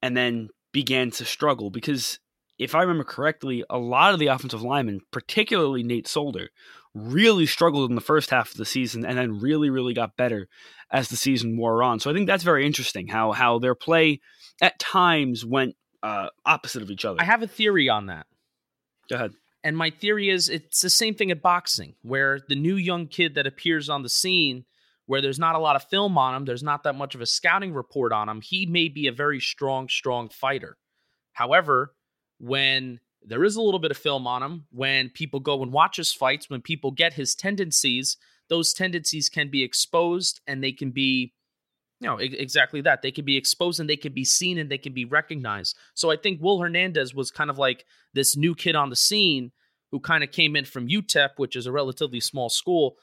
and 0.02 0.16
then 0.16 0.49
began 0.73 1.11
to 1.11 1.25
struggle 1.25 1.71
because 1.71 2.19
if 2.59 2.75
I 2.75 2.83
remember 2.83 3.04
correctly, 3.04 3.64
a 3.71 3.78
lot 3.78 4.12
of 4.12 4.21
the 4.21 4.26
offensive 4.26 4.62
linemen, 4.62 5.00
particularly 5.11 5.83
Nate 5.83 6.07
Solder, 6.07 6.50
really 6.95 7.47
struggled 7.47 7.88
in 7.88 7.95
the 7.95 8.02
first 8.02 8.30
half 8.30 8.50
of 8.50 8.59
the 8.59 8.66
season 8.66 9.04
and 9.04 9.16
then 9.16 9.40
really, 9.40 9.71
really 9.71 9.95
got 9.95 10.16
better 10.16 10.47
as 10.90 11.09
the 11.09 11.16
season 11.16 11.57
wore 11.57 11.83
on. 11.83 12.00
So 12.00 12.11
I 12.11 12.14
think 12.14 12.26
that's 12.26 12.45
very 12.45 12.66
interesting 12.66 13.09
how 13.09 13.33
how 13.33 13.59
their 13.59 13.75
play 13.75 14.21
at 14.61 14.78
times 14.78 15.45
went 15.45 15.76
uh, 16.02 16.28
opposite 16.45 16.83
of 16.83 16.90
each 16.90 17.04
other. 17.04 17.19
I 17.21 17.25
have 17.25 17.42
a 17.42 17.47
theory 17.47 17.88
on 17.88 18.07
that. 18.07 18.26
Go 19.09 19.16
ahead. 19.16 19.33
And 19.62 19.76
my 19.76 19.90
theory 19.90 20.30
is 20.30 20.49
it's 20.49 20.80
the 20.80 20.90
same 20.90 21.14
thing 21.14 21.30
at 21.30 21.42
boxing, 21.42 21.95
where 22.02 22.40
the 22.49 22.57
new 22.57 22.76
young 22.76 23.07
kid 23.07 23.35
that 23.35 23.47
appears 23.47 23.88
on 23.88 24.02
the 24.02 24.09
scene, 24.09 24.64
where 25.10 25.20
there's 25.20 25.40
not 25.40 25.56
a 25.56 25.58
lot 25.58 25.74
of 25.74 25.82
film 25.82 26.16
on 26.16 26.36
him, 26.36 26.44
there's 26.44 26.62
not 26.62 26.84
that 26.84 26.94
much 26.94 27.16
of 27.16 27.20
a 27.20 27.26
scouting 27.26 27.74
report 27.74 28.12
on 28.12 28.28
him, 28.28 28.40
he 28.40 28.64
may 28.64 28.86
be 28.86 29.08
a 29.08 29.12
very 29.12 29.40
strong, 29.40 29.88
strong 29.88 30.28
fighter. 30.28 30.76
However, 31.32 31.96
when 32.38 33.00
there 33.20 33.42
is 33.42 33.56
a 33.56 33.60
little 33.60 33.80
bit 33.80 33.90
of 33.90 33.96
film 33.96 34.28
on 34.28 34.40
him, 34.40 34.66
when 34.70 35.08
people 35.08 35.40
go 35.40 35.64
and 35.64 35.72
watch 35.72 35.96
his 35.96 36.12
fights, 36.12 36.48
when 36.48 36.62
people 36.62 36.92
get 36.92 37.14
his 37.14 37.34
tendencies, 37.34 38.18
those 38.48 38.72
tendencies 38.72 39.28
can 39.28 39.50
be 39.50 39.64
exposed 39.64 40.42
and 40.46 40.62
they 40.62 40.70
can 40.70 40.92
be 40.92 41.34
you 41.98 42.08
know, 42.08 42.18
exactly 42.18 42.80
that. 42.82 43.02
They 43.02 43.10
can 43.10 43.24
be 43.24 43.36
exposed 43.36 43.80
and 43.80 43.90
they 43.90 43.96
can 43.96 44.12
be 44.12 44.24
seen 44.24 44.58
and 44.58 44.70
they 44.70 44.78
can 44.78 44.92
be 44.92 45.06
recognized. 45.06 45.76
So 45.94 46.12
I 46.12 46.18
think 46.18 46.40
Will 46.40 46.60
Hernandez 46.60 47.16
was 47.16 47.32
kind 47.32 47.50
of 47.50 47.58
like 47.58 47.84
this 48.14 48.36
new 48.36 48.54
kid 48.54 48.76
on 48.76 48.90
the 48.90 48.96
scene 48.96 49.50
who 49.90 49.98
kind 49.98 50.22
of 50.22 50.30
came 50.30 50.54
in 50.54 50.66
from 50.66 50.86
UTEP, 50.86 51.30
which 51.36 51.56
is 51.56 51.66
a 51.66 51.72
relatively 51.72 52.20
small 52.20 52.48
school, 52.48 52.94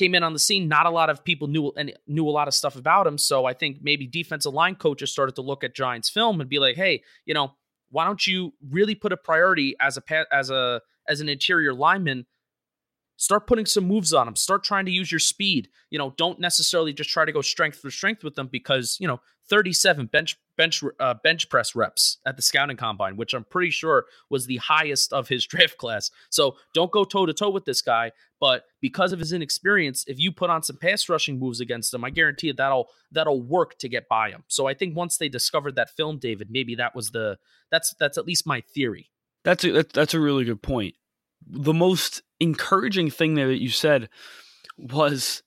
came 0.00 0.14
in 0.14 0.22
on 0.22 0.32
the 0.32 0.38
scene. 0.38 0.66
Not 0.66 0.86
a 0.86 0.90
lot 0.90 1.10
of 1.10 1.22
people 1.22 1.46
knew 1.46 1.72
and 1.76 1.92
knew 2.06 2.26
a 2.26 2.30
lot 2.30 2.48
of 2.48 2.54
stuff 2.54 2.74
about 2.74 3.06
him. 3.06 3.18
So 3.18 3.44
I 3.44 3.52
think 3.52 3.78
maybe 3.82 4.06
defensive 4.06 4.54
line 4.54 4.74
coaches 4.74 5.12
started 5.12 5.36
to 5.36 5.42
look 5.42 5.62
at 5.62 5.74
Giants 5.74 6.08
film 6.08 6.40
and 6.40 6.48
be 6.48 6.58
like, 6.58 6.76
hey, 6.76 7.02
you 7.26 7.34
know, 7.34 7.52
why 7.90 8.04
don't 8.06 8.26
you 8.26 8.52
really 8.70 8.94
put 8.94 9.12
a 9.12 9.16
priority 9.16 9.76
as 9.80 9.98
a 9.98 10.02
as 10.34 10.50
a 10.50 10.80
as 11.06 11.20
an 11.20 11.28
interior 11.28 11.74
lineman 11.74 12.26
Start 13.20 13.46
putting 13.46 13.66
some 13.66 13.84
moves 13.84 14.14
on 14.14 14.24
them. 14.24 14.34
Start 14.34 14.64
trying 14.64 14.86
to 14.86 14.90
use 14.90 15.12
your 15.12 15.18
speed. 15.18 15.68
You 15.90 15.98
know, 15.98 16.14
don't 16.16 16.40
necessarily 16.40 16.94
just 16.94 17.10
try 17.10 17.26
to 17.26 17.32
go 17.32 17.42
strength 17.42 17.78
for 17.78 17.90
strength 17.90 18.24
with 18.24 18.34
them 18.34 18.48
because 18.50 18.96
you 18.98 19.06
know 19.06 19.20
37 19.50 20.06
bench 20.06 20.38
bench 20.56 20.82
uh, 20.98 21.14
bench 21.22 21.48
press 21.48 21.74
reps 21.74 22.18
at 22.24 22.36
the 22.36 22.42
scouting 22.42 22.76
combine, 22.76 23.16
which 23.16 23.34
I'm 23.34 23.44
pretty 23.44 23.70
sure 23.70 24.06
was 24.30 24.46
the 24.46 24.58
highest 24.58 25.12
of 25.12 25.28
his 25.28 25.44
draft 25.46 25.76
class. 25.76 26.10
So 26.30 26.56
don't 26.74 26.90
go 26.90 27.04
toe 27.04 27.26
to 27.26 27.34
toe 27.34 27.50
with 27.50 27.64
this 27.64 27.82
guy. 27.82 28.12
But 28.38 28.64
because 28.80 29.12
of 29.12 29.18
his 29.18 29.34
inexperience, 29.34 30.04
if 30.06 30.18
you 30.18 30.32
put 30.32 30.48
on 30.48 30.62
some 30.62 30.76
pass 30.76 31.08
rushing 31.10 31.38
moves 31.38 31.60
against 31.60 31.92
him, 31.92 32.04
I 32.04 32.10
guarantee 32.10 32.46
you 32.46 32.54
that'll 32.54 32.88
that'll 33.12 33.42
work 33.42 33.78
to 33.80 33.88
get 33.88 34.08
by 34.08 34.30
him. 34.30 34.44
So 34.48 34.66
I 34.66 34.74
think 34.74 34.96
once 34.96 35.18
they 35.18 35.28
discovered 35.28 35.76
that 35.76 35.90
film, 35.90 36.18
David, 36.18 36.48
maybe 36.50 36.76
that 36.76 36.94
was 36.94 37.10
the 37.10 37.38
that's 37.70 37.94
that's 38.00 38.16
at 38.16 38.26
least 38.26 38.46
my 38.46 38.62
theory. 38.62 39.10
That's 39.42 39.64
a, 39.64 39.82
that's 39.82 40.14
a 40.14 40.20
really 40.20 40.44
good 40.44 40.62
point 40.62 40.94
the 41.46 41.72
most 41.72 42.22
encouraging 42.38 43.10
thing 43.10 43.34
that 43.34 43.60
you 43.60 43.70
said 43.70 44.08
was 44.76 45.42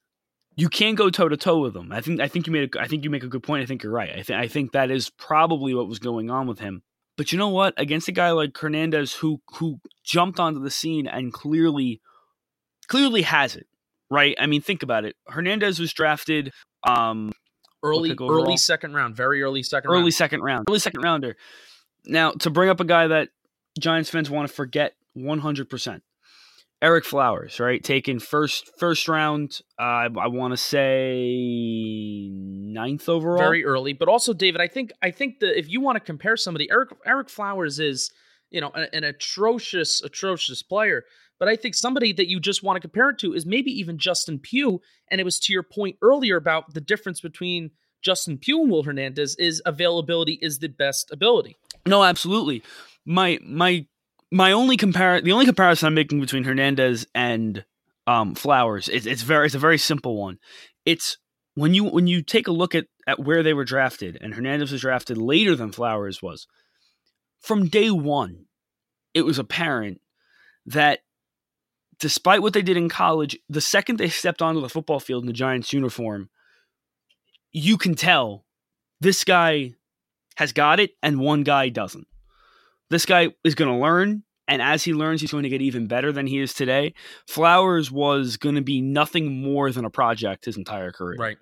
you 0.55 0.69
can't 0.69 0.97
go 0.97 1.09
toe 1.09 1.29
to 1.29 1.37
toe 1.37 1.59
with 1.59 1.75
him. 1.75 1.91
I 1.91 2.01
think 2.01 2.19
I 2.19 2.27
think 2.27 2.47
you 2.47 2.53
made 2.53 2.75
a, 2.75 2.81
I 2.81 2.87
think 2.87 3.03
you 3.03 3.09
make 3.09 3.23
a 3.23 3.27
good 3.27 3.43
point. 3.43 3.63
I 3.63 3.65
think 3.65 3.83
you're 3.83 3.91
right. 3.91 4.09
I 4.09 4.23
think 4.23 4.39
I 4.39 4.47
think 4.47 4.71
that 4.73 4.91
is 4.91 5.09
probably 5.09 5.73
what 5.73 5.87
was 5.87 5.99
going 5.99 6.29
on 6.29 6.47
with 6.47 6.59
him. 6.59 6.83
But 7.17 7.31
you 7.31 7.37
know 7.37 7.49
what? 7.49 7.73
Against 7.77 8.07
a 8.07 8.11
guy 8.11 8.31
like 8.31 8.57
Hernandez 8.57 9.13
who 9.13 9.41
who 9.55 9.79
jumped 10.03 10.39
onto 10.39 10.61
the 10.61 10.71
scene 10.71 11.07
and 11.07 11.33
clearly 11.33 12.01
clearly 12.87 13.23
has 13.23 13.55
it, 13.55 13.67
right? 14.09 14.35
I 14.39 14.45
mean, 14.45 14.61
think 14.61 14.83
about 14.83 15.05
it. 15.05 15.15
Hernandez 15.27 15.79
was 15.79 15.93
drafted 15.93 16.51
um 16.87 17.31
early 17.83 18.15
early 18.19 18.57
second 18.57 18.93
round, 18.93 19.15
very 19.15 19.41
early 19.41 19.63
second 19.63 19.89
early 19.89 20.01
round. 20.03 20.13
second 20.13 20.41
round. 20.41 20.65
Early 20.69 20.79
second 20.79 21.01
rounder. 21.01 21.35
Now, 22.05 22.31
to 22.31 22.49
bring 22.49 22.69
up 22.69 22.79
a 22.79 22.85
guy 22.85 23.07
that 23.07 23.29
Giants 23.79 24.09
fans 24.09 24.29
want 24.29 24.47
to 24.47 24.53
forget 24.53 24.93
100%. 25.17 26.01
Ereck 26.83 27.05
Flowers, 27.05 27.59
right? 27.61 27.81
Taken 27.81 28.19
first 28.19 28.69
first 28.77 29.07
round. 29.07 29.61
Uh, 29.79 29.83
I, 29.83 30.07
I 30.21 30.27
want 30.27 30.51
to 30.51 30.57
say 30.57 32.29
ninth 32.29 33.07
overall. 33.07 33.37
Very 33.37 33.63
early, 33.63 33.93
but 33.93 34.09
also 34.09 34.33
David. 34.33 34.59
I 34.59 34.67
think 34.67 34.91
I 35.01 35.09
think 35.09 35.39
that 35.39 35.57
if 35.57 35.69
you 35.69 35.79
want 35.79 35.95
to 35.95 36.01
compare 36.01 36.35
somebody, 36.35 36.67
Ereck 36.67 36.91
Ereck 37.07 37.29
Flowers 37.29 37.79
is 37.79 38.11
you 38.51 38.59
know 38.59 38.71
an, 38.75 38.87
an 38.91 39.03
atrocious 39.05 40.01
atrocious 40.03 40.61
player. 40.61 41.03
But 41.39 41.47
I 41.47 41.55
think 41.55 41.73
somebody 41.73 42.13
that 42.13 42.29
you 42.29 42.39
just 42.39 42.63
want 42.63 42.77
to 42.77 42.81
compare 42.81 43.09
it 43.09 43.17
to 43.19 43.33
is 43.33 43.45
maybe 43.45 43.71
even 43.71 43.97
Justin 43.97 44.39
Pugh. 44.39 44.81
And 45.09 45.19
it 45.19 45.23
was 45.23 45.39
to 45.39 45.53
your 45.53 45.63
point 45.63 45.97
earlier 46.01 46.37
about 46.37 46.73
the 46.73 46.81
difference 46.81 47.19
between 47.19 47.71
Justin 48.01 48.37
Pugh 48.37 48.61
and 48.61 48.71
Will 48.71 48.83
Hernandez 48.83 49.35
is 49.37 49.61
availability 49.65 50.37
is 50.41 50.59
the 50.59 50.67
best 50.67 51.11
ability. 51.11 51.57
No, 51.85 52.03
absolutely. 52.03 52.61
My 53.05 53.39
my 53.41 53.85
my 54.33 54.51
only 54.51 54.77
compare 54.77 55.21
the 55.21 55.31
only 55.31 55.45
comparison 55.45 55.87
I'm 55.87 55.93
making 55.93 56.19
between 56.19 56.43
Hernandez 56.43 57.05
and 57.13 57.63
um, 58.07 58.33
Flowers 58.33 58.89
is 58.89 59.05
it's 59.05 59.21
very 59.21 59.45
it's 59.45 59.55
a 59.55 59.59
very 59.59 59.77
simple 59.77 60.17
one. 60.19 60.39
It's 60.85 61.17
when 61.53 61.75
you 61.75 61.85
when 61.85 62.07
you 62.07 62.23
take 62.23 62.47
a 62.47 62.51
look 62.51 62.73
at 62.73 62.87
at 63.05 63.19
where 63.19 63.43
they 63.43 63.53
were 63.53 63.63
drafted, 63.63 64.17
and 64.19 64.33
Hernandez 64.33 64.71
was 64.71 64.81
drafted 64.81 65.19
later 65.19 65.55
than 65.55 65.71
Flowers 65.71 66.21
was. 66.21 66.47
From 67.41 67.67
day 67.67 67.91
one, 67.91 68.45
it 69.13 69.21
was 69.21 69.37
apparent 69.37 70.01
that 70.65 71.01
despite 71.99 72.41
what 72.41 72.53
they 72.53 72.63
did 72.63 72.77
in 72.77 72.89
college, 72.89 73.37
the 73.47 73.61
second 73.61 73.97
they 73.97 74.09
stepped 74.09 74.41
onto 74.41 74.61
the 74.61 74.69
football 74.69 74.99
field 74.99 75.23
in 75.23 75.27
the 75.27 75.33
Giants 75.33 75.73
uniform, 75.73 76.29
you 77.51 77.77
can 77.77 77.93
tell 77.93 78.45
this 78.99 79.23
guy 79.23 79.73
has 80.37 80.53
got 80.53 80.79
it 80.79 80.91
and 81.03 81.19
one 81.19 81.43
guy 81.43 81.69
doesn't. 81.69 82.07
This 82.93 83.07
guy 83.07 83.29
is 83.43 83.55
going 83.55 83.71
to 83.71 83.77
learn, 83.83 84.21
and 84.47 84.61
as 84.61 84.83
he 84.83 84.93
learns, 84.93 85.19
he's 85.19 85.31
going 85.31 85.41
to 85.41 85.49
get 85.49 85.63
even 85.63 85.87
better 85.87 86.11
than 86.11 86.27
he 86.27 86.37
is 86.37 86.53
today. 86.53 86.93
Flowers 87.27 87.89
was 87.89 88.37
going 88.37 88.53
to 88.53 88.61
be 88.61 88.81
nothing 88.81 89.41
more 89.41 89.71
than 89.71 89.83
a 89.83 89.89
project 89.89 90.45
his 90.45 90.57
entire 90.57 90.91
career. 90.91 91.17
Right. 91.17 91.37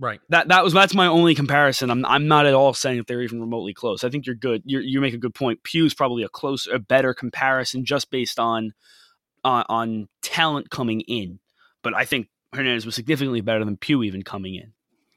Right. 0.00 0.20
That 0.30 0.48
that 0.48 0.64
was 0.64 0.72
that's 0.72 0.94
my 0.94 1.06
only 1.06 1.34
comparison. 1.34 1.90
I'm 1.90 2.06
I'm 2.06 2.28
not 2.28 2.46
at 2.46 2.54
all 2.54 2.72
saying 2.72 2.96
that 2.96 3.06
they're 3.06 3.20
even 3.20 3.42
remotely 3.42 3.74
close. 3.74 4.04
I 4.04 4.08
think 4.08 4.24
you're 4.24 4.34
good. 4.34 4.62
You 4.64 4.80
you 4.80 5.02
make 5.02 5.12
a 5.12 5.18
good 5.18 5.34
point. 5.34 5.62
Pugh's 5.64 5.92
probably 5.92 6.22
a 6.22 6.30
close, 6.30 6.66
a 6.66 6.78
better 6.78 7.12
comparison 7.12 7.84
just 7.84 8.10
based 8.10 8.38
on 8.38 8.72
uh, 9.44 9.64
on 9.68 10.08
talent 10.22 10.70
coming 10.70 11.02
in. 11.02 11.40
But 11.82 11.94
I 11.94 12.06
think 12.06 12.28
Hernandez 12.54 12.86
was 12.86 12.94
significantly 12.94 13.42
better 13.42 13.66
than 13.66 13.76
Pugh 13.76 14.02
even 14.02 14.22
coming 14.22 14.54
in. 14.54 14.72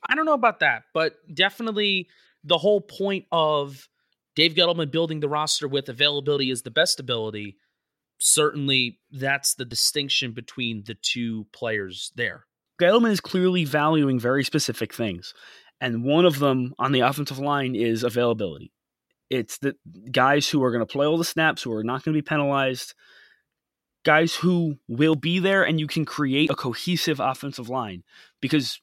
I 0.07 0.15
don't 0.15 0.25
know 0.25 0.33
about 0.33 0.59
that, 0.59 0.83
but 0.93 1.13
definitely 1.33 2.09
the 2.43 2.57
whole 2.57 2.81
point 2.81 3.25
of 3.31 3.87
Dave 4.35 4.53
Gettleman 4.53 4.91
building 4.91 5.19
the 5.19 5.29
roster 5.29 5.67
with 5.67 5.89
availability 5.89 6.51
is 6.51 6.61
the 6.61 6.71
best 6.71 6.99
ability. 6.99 7.57
Certainly, 8.19 8.99
that's 9.11 9.55
the 9.55 9.65
distinction 9.65 10.31
between 10.33 10.83
the 10.85 10.95
two 10.95 11.47
players 11.53 12.11
there. 12.15 12.45
Gettleman 12.79 13.11
is 13.11 13.19
clearly 13.19 13.65
valuing 13.65 14.19
very 14.19 14.43
specific 14.43 14.93
things. 14.93 15.33
And 15.81 16.03
one 16.03 16.25
of 16.25 16.39
them 16.39 16.73
on 16.77 16.91
the 16.91 17.01
offensive 17.01 17.39
line 17.39 17.75
is 17.75 18.03
availability. 18.03 18.71
It's 19.29 19.57
the 19.59 19.75
guys 20.11 20.49
who 20.49 20.63
are 20.63 20.71
going 20.71 20.85
to 20.85 20.91
play 20.91 21.05
all 21.05 21.17
the 21.17 21.23
snaps, 21.23 21.61
who 21.61 21.73
are 21.73 21.83
not 21.83 22.03
going 22.03 22.13
to 22.13 22.17
be 22.17 22.25
penalized, 22.25 22.95
guys 24.03 24.35
who 24.35 24.77
will 24.87 25.15
be 25.15 25.39
there, 25.39 25.63
and 25.63 25.79
you 25.79 25.87
can 25.87 26.05
create 26.05 26.49
a 26.49 26.55
cohesive 26.55 27.19
offensive 27.19 27.69
line 27.69 28.03
because 28.41 28.81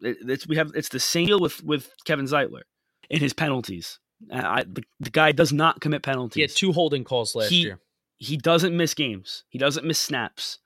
it's 0.00 0.46
we 0.46 0.56
have 0.56 0.72
it's 0.74 0.90
the 0.90 1.00
same 1.00 1.26
deal 1.26 1.40
with 1.40 1.64
with 1.64 1.90
Kevin 2.04 2.26
Zeitler 2.26 2.62
in 3.08 3.20
his 3.20 3.32
penalties. 3.32 3.98
Uh, 4.32 4.42
I, 4.44 4.62
the, 4.64 4.82
the 5.00 5.10
guy 5.10 5.32
does 5.32 5.52
not 5.52 5.80
commit 5.80 6.02
penalties. 6.02 6.34
He 6.36 6.40
had 6.42 6.50
two 6.50 6.72
holding 6.72 7.04
calls 7.04 7.34
last 7.34 7.50
he, 7.50 7.62
year. 7.62 7.80
He 8.16 8.36
doesn't 8.36 8.76
miss 8.76 8.94
games. 8.94 9.44
He 9.48 9.58
doesn't 9.58 9.86
miss 9.86 9.98
snaps. 9.98 10.58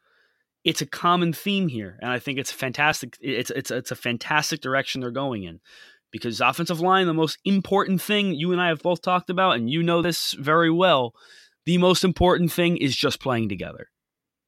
It's 0.64 0.82
a 0.82 0.86
common 0.86 1.32
theme 1.32 1.68
here, 1.68 1.98
and 2.02 2.10
I 2.10 2.18
think 2.18 2.38
it's 2.38 2.52
fantastic. 2.52 3.16
It's 3.20 3.50
it's 3.50 3.70
it's 3.70 3.90
a 3.90 3.96
fantastic 3.96 4.60
direction 4.60 5.00
they're 5.00 5.10
going 5.10 5.44
in, 5.44 5.60
because 6.10 6.40
offensive 6.40 6.80
line, 6.80 7.06
the 7.06 7.14
most 7.14 7.38
important 7.44 8.02
thing 8.02 8.34
you 8.34 8.52
and 8.52 8.60
I 8.60 8.68
have 8.68 8.82
both 8.82 9.00
talked 9.00 9.30
about, 9.30 9.56
and 9.56 9.70
you 9.70 9.82
know 9.82 10.02
this 10.02 10.32
very 10.32 10.70
well. 10.70 11.14
The 11.64 11.78
most 11.78 12.02
important 12.02 12.52
thing 12.52 12.76
is 12.76 12.96
just 12.96 13.20
playing 13.20 13.48
together, 13.48 13.88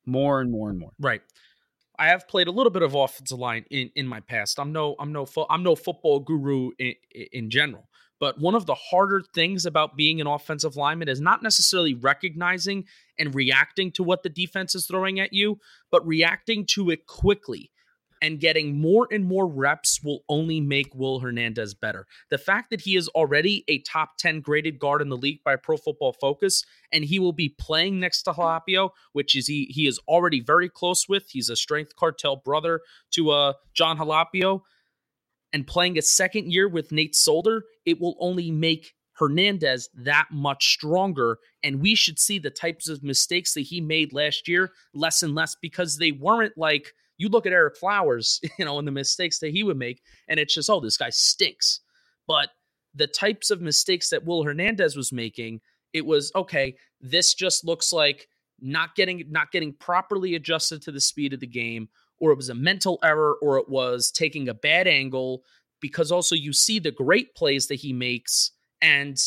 more 0.05 0.41
and 0.41 0.51
more 0.51 0.71
and 0.71 0.79
more. 0.79 0.93
Right. 0.99 1.23
I 1.99 2.07
have 2.09 2.27
played 2.27 2.49
a 2.49 2.51
little 2.51 2.71
bit 2.71 2.83
of 2.83 2.95
offensive 2.95 3.39
line 3.39 3.67
in, 3.71 3.91
in 3.95 4.07
my 4.07 4.21
past. 4.21 4.59
I'm 4.59 4.73
no 4.73 4.97
I'm 4.99 5.13
no 5.13 5.27
I'm 5.51 5.63
no 5.63 5.77
football 5.77 6.21
guru 6.21 6.71
in, 6.79 6.95
in 7.31 7.51
general, 7.51 7.90
but 8.21 8.39
one 8.39 8.55
of 8.55 8.67
the 8.67 8.75
harder 8.75 9.23
things 9.35 9.67
about 9.67 9.97
being 9.97 10.21
an 10.21 10.27
offensive 10.27 10.77
lineman 10.77 11.09
is 11.09 11.21
not 11.21 11.43
necessarily 11.43 11.95
recognizing 11.95 12.85
and 13.19 13.35
reacting 13.35 13.91
to 13.93 14.03
what 14.03 14.23
the 14.23 14.29
defense 14.29 14.75
is 14.75 14.87
throwing 14.87 15.19
at 15.19 15.33
you, 15.33 15.59
but 15.91 16.07
reacting 16.07 16.67
to 16.67 16.91
it 16.91 17.07
quickly. 17.07 17.71
And 18.23 18.39
getting 18.39 18.79
more 18.79 19.09
and 19.11 19.25
more 19.25 19.47
reps 19.47 20.03
will 20.05 20.25
only 20.29 20.61
make 20.61 20.95
Will 20.95 21.21
Hernandez 21.21 21.73
better. 21.73 22.07
The 22.29 22.37
fact 22.37 22.69
that 22.69 22.83
he 22.83 22.95
is 22.95 23.09
already 23.09 23.65
a 23.67 23.79
top 23.79 24.19
10 24.19 24.43
graded 24.43 24.79
guard 24.79 25.01
in 25.01 25.09
the 25.09 25.17
league 25.17 25.43
by 25.43 25.57
Pro 25.57 25.79
Football 25.79 26.13
Focus, 26.21 26.63
and 26.93 27.03
he 27.03 27.19
will 27.19 27.33
be 27.33 27.49
playing 27.49 27.99
next 27.99 28.25
to 28.25 28.33
Halapio, 28.33 28.91
which 29.15 29.35
is 29.35 29.47
he 29.47 29.65
he 29.71 29.87
is 29.87 29.99
already 30.07 30.43
very 30.43 30.69
close 30.69 31.09
with. 31.09 31.31
He's 31.31 31.49
a 31.49 31.57
strength 31.57 31.97
cartel 31.97 32.37
brother 32.37 32.83
to 33.13 33.31
uh 33.31 33.55
Jon 33.73 33.97
Halapio 33.97 34.61
and 35.53 35.67
playing 35.67 35.99
a 35.99 36.03
second 36.03 36.53
year 36.53 36.69
with 36.69 36.93
Nate 36.93 37.17
Solder, 37.17 37.65
it 37.85 38.01
will 38.01 38.17
only 38.21 38.51
make 38.51 38.95
Hernandez 39.15 39.89
that 39.95 40.29
much 40.33 40.73
stronger. 40.73 41.39
And 41.63 41.81
we 41.81 41.95
should 41.95 42.19
see 42.19 42.39
the 42.39 42.51
types 42.51 42.89
of 42.89 43.03
mistakes 43.03 43.55
that 43.55 43.63
he 43.63 43.81
made 43.81 44.13
last 44.13 44.49
year 44.49 44.71
less 44.95 45.23
and 45.23 45.35
less 45.35 45.57
because 45.61 45.99
they 45.99 46.13
weren't 46.13 46.57
like 46.57 46.93
you 47.19 47.29
look 47.29 47.45
at 47.45 47.53
Ereck 47.53 47.77
Flowers, 47.77 48.41
you 48.59 48.65
know, 48.65 48.79
and 48.79 48.89
the 48.89 48.93
mistakes 48.93 49.39
that 49.41 49.51
he 49.51 49.63
would 49.63 49.77
make, 49.77 50.03
and 50.27 50.41
it's 50.41 50.55
just, 50.55 50.71
oh, 50.71 50.81
this 50.81 50.97
guy 50.97 51.11
stinks. 51.11 51.81
But 52.27 52.49
the 52.95 53.07
types 53.07 53.51
of 53.51 53.61
mistakes 53.61 54.09
that 54.09 54.25
Will 54.25 54.43
Hernandez 54.43 54.97
was 54.97 55.13
making, 55.13 55.61
it 55.93 56.07
was 56.07 56.33
okay, 56.35 56.77
this 57.01 57.35
just 57.35 57.65
looks 57.65 57.93
like 57.93 58.27
not 58.61 58.95
getting 58.95 59.25
not 59.31 59.53
getting 59.53 59.73
properly 59.73 60.35
adjusted 60.35 60.83
to 60.83 60.93
the 60.93 61.01
speed 61.01 61.33
of 61.33 61.41
the 61.41 61.47
game, 61.47 61.89
or 62.19 62.33
it 62.33 62.37
was 62.37 62.49
a 62.49 62.55
mental 62.55 62.99
error, 63.03 63.37
or 63.43 63.59
it 63.59 63.69
was 63.69 64.11
taking 64.11 64.49
a 64.49 64.55
bad 64.55 64.87
angle, 64.87 65.43
because 65.81 66.13
also 66.13 66.35
you 66.35 66.53
see 66.53 66.79
the 66.79 66.91
great 66.91 67.35
plays 67.35 67.67
that 67.69 67.77
he 67.77 67.93
makes, 67.93 68.53
and 68.81 69.19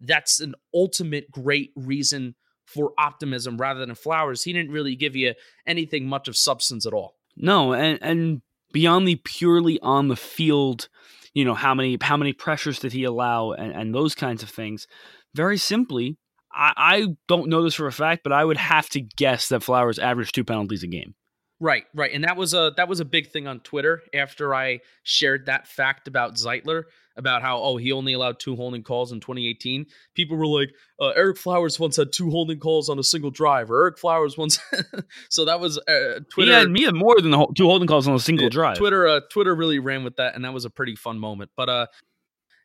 that's 0.00 0.40
an 0.40 0.54
ultimate 0.74 1.30
great 1.30 1.72
reason 1.76 2.34
for 2.64 2.92
optimism 2.98 3.56
rather 3.56 3.84
than 3.84 3.94
Flowers. 3.94 4.42
He 4.42 4.52
didn't 4.52 4.72
really 4.72 4.96
give 4.96 5.14
you 5.14 5.34
anything 5.66 6.06
much 6.06 6.28
of 6.28 6.36
substance 6.36 6.86
at 6.86 6.92
all. 6.92 7.16
No, 7.36 7.72
and 7.72 7.98
and 8.02 8.42
beyond 8.72 9.06
the 9.06 9.16
purely 9.16 9.78
on 9.80 10.08
the 10.08 10.16
field, 10.16 10.88
you 11.34 11.44
know, 11.44 11.54
how 11.54 11.74
many 11.74 11.98
how 12.00 12.16
many 12.16 12.32
pressures 12.32 12.78
did 12.78 12.92
he 12.92 13.04
allow 13.04 13.52
and, 13.52 13.72
and 13.72 13.94
those 13.94 14.14
kinds 14.14 14.42
of 14.42 14.50
things. 14.50 14.86
Very 15.34 15.56
simply, 15.56 16.18
I, 16.54 16.72
I 16.76 17.06
don't 17.28 17.48
know 17.48 17.62
this 17.62 17.74
for 17.74 17.86
a 17.86 17.92
fact, 17.92 18.22
but 18.24 18.32
I 18.32 18.44
would 18.44 18.56
have 18.56 18.88
to 18.90 19.00
guess 19.00 19.48
that 19.48 19.62
Flowers 19.62 19.98
averaged 19.98 20.34
two 20.34 20.44
penalties 20.44 20.82
a 20.82 20.86
game. 20.86 21.14
Right, 21.62 21.84
right, 21.94 22.10
and 22.12 22.24
that 22.24 22.36
was 22.36 22.54
a 22.54 22.72
that 22.76 22.88
was 22.88 22.98
a 22.98 23.04
big 23.04 23.30
thing 23.30 23.46
on 23.46 23.60
Twitter 23.60 24.02
after 24.12 24.52
I 24.52 24.80
shared 25.04 25.46
that 25.46 25.68
fact 25.68 26.08
about 26.08 26.34
Zeitler 26.34 26.84
about 27.16 27.42
how 27.42 27.62
oh 27.62 27.76
he 27.76 27.92
only 27.92 28.14
allowed 28.14 28.40
two 28.40 28.56
holding 28.56 28.82
calls 28.82 29.12
in 29.12 29.20
2018. 29.20 29.86
People 30.16 30.36
were 30.36 30.46
like, 30.48 30.70
uh, 31.00 31.12
Ereck 31.16 31.38
Flowers 31.38 31.78
once 31.78 31.94
had 31.94 32.12
two 32.12 32.30
holding 32.30 32.58
calls 32.58 32.88
on 32.88 32.98
a 32.98 33.04
single 33.04 33.30
drive, 33.30 33.70
or 33.70 33.88
Ereck 33.88 33.96
Flowers 33.96 34.36
once. 34.36 34.58
so 35.28 35.44
that 35.44 35.60
was 35.60 35.78
uh, 35.78 36.18
Twitter. 36.30 36.50
He 36.50 36.58
had, 36.58 36.68
me 36.68 36.82
had 36.82 36.96
more 36.96 37.20
than 37.20 37.30
the 37.30 37.46
two 37.56 37.66
holding 37.66 37.86
calls 37.86 38.08
on 38.08 38.14
a 38.14 38.18
single 38.18 38.46
yeah, 38.46 38.50
drive. 38.50 38.78
Twitter, 38.78 39.06
uh, 39.06 39.20
Twitter 39.30 39.54
really 39.54 39.78
ran 39.78 40.02
with 40.02 40.16
that, 40.16 40.34
and 40.34 40.44
that 40.44 40.52
was 40.52 40.64
a 40.64 40.70
pretty 40.70 40.96
fun 40.96 41.20
moment. 41.20 41.52
But 41.56 41.68
uh, 41.68 41.86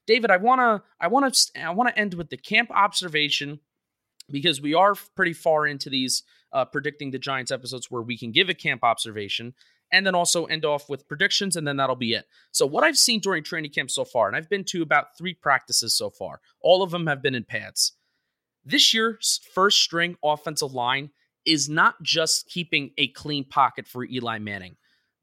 David, 0.08 0.32
I 0.32 0.38
wanna, 0.38 0.82
I 1.00 1.08
wanna, 1.08 1.32
I 1.56 1.70
wanna 1.70 1.94
end 1.96 2.16
with 2.16 2.32
the 2.32 2.38
camp 2.38 2.72
observation 2.72 3.60
because 4.30 4.62
we 4.62 4.74
are 4.74 4.96
pretty 5.16 5.34
far 5.34 5.66
into 5.66 5.90
these 5.90 6.24
uh, 6.54 6.66
predicting 6.66 7.12
the 7.12 7.20
Giants 7.20 7.52
episodes 7.52 7.90
where 7.90 8.02
we 8.02 8.18
can 8.18 8.32
give 8.32 8.50
a 8.50 8.54
camp 8.54 8.84
observation 8.84 9.54
and 9.92 10.06
then 10.06 10.16
also 10.16 10.46
end 10.46 10.66
off 10.66 10.90
with 10.90 11.08
predictions, 11.08 11.56
and 11.56 11.66
then 11.66 11.78
that'll 11.78 11.96
be 11.96 12.14
it. 12.14 12.26
So, 12.52 12.66
what 12.66 12.84
I've 12.84 12.98
seen 12.98 13.20
during 13.20 13.44
training 13.44 13.72
camp 13.72 13.90
so 13.90 14.04
far, 14.04 14.28
and 14.28 14.36
I've 14.36 14.50
been 14.50 14.66
to 14.66 14.82
about 14.82 15.18
three 15.18 15.34
practices 15.34 15.96
so 15.96 16.10
far, 16.10 16.42
all 16.62 16.84
of 16.84 16.92
them 16.92 17.08
have 17.08 17.22
been 17.22 17.36
in 17.36 17.46
pads. 17.46 17.94
This 18.66 18.94
year's 18.94 19.40
first 19.54 19.80
string 19.80 20.18
offensive 20.24 20.74
line 20.74 21.12
is 21.46 21.70
not 21.70 22.02
just 22.04 22.50
keeping 22.50 22.92
a 22.98 23.08
clean 23.08 23.46
pocket 23.46 23.88
for 23.88 24.04
Eli 24.04 24.40
Manning, 24.40 24.76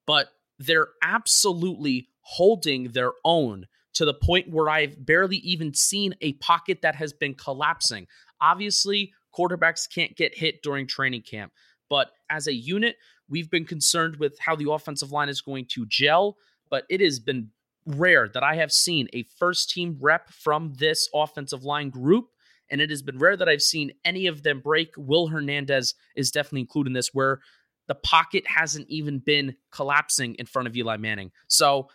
but 0.06 0.28
they're 0.58 0.88
absolutely 1.02 2.08
holding 2.22 2.92
their 2.92 3.12
own 3.24 3.66
to 3.94 4.04
the 4.04 4.14
point 4.14 4.50
where 4.50 4.68
I've 4.68 5.04
barely 5.04 5.36
even 5.38 5.74
seen 5.74 6.14
a 6.20 6.32
pocket 6.34 6.80
that 6.82 6.96
has 6.96 7.12
been 7.12 7.34
collapsing. 7.34 8.06
Obviously, 8.44 9.12
quarterbacks 9.36 9.88
can't 9.92 10.14
get 10.16 10.36
hit 10.36 10.62
during 10.62 10.86
training 10.86 11.22
camp, 11.22 11.52
but 11.88 12.10
as 12.30 12.46
a 12.46 12.54
unit, 12.54 12.96
We've 13.28 13.50
been 13.50 13.64
concerned 13.64 14.16
with 14.16 14.38
how 14.38 14.56
the 14.56 14.70
offensive 14.70 15.12
line 15.12 15.28
is 15.28 15.40
going 15.40 15.66
to 15.70 15.86
gel, 15.86 16.36
but 16.70 16.84
it 16.90 17.00
has 17.00 17.18
been 17.18 17.50
rare 17.86 18.28
that 18.28 18.42
I 18.42 18.56
have 18.56 18.72
seen 18.72 19.08
a 19.12 19.24
first 19.38 19.70
team 19.70 19.98
rep 20.00 20.30
from 20.30 20.74
this 20.74 21.08
offensive 21.14 21.64
line 21.64 21.90
group. 21.90 22.28
And 22.70 22.80
it 22.80 22.90
has 22.90 23.02
been 23.02 23.18
rare 23.18 23.36
that 23.36 23.48
I've 23.48 23.62
seen 23.62 23.92
any 24.04 24.26
of 24.26 24.42
them 24.42 24.60
break. 24.60 24.94
Will 24.96 25.28
Hernandez 25.28 25.94
is 26.16 26.30
definitely 26.30 26.60
included 26.60 26.90
in 26.90 26.94
this, 26.94 27.12
where 27.12 27.40
the 27.88 27.94
pocket 27.94 28.44
hasn't 28.46 28.88
even 28.88 29.18
been 29.18 29.56
collapsing 29.70 30.34
in 30.36 30.46
front 30.46 30.66
of 30.66 30.76
Eli 30.76 30.96
Manning. 30.96 31.30
So, 31.46 31.88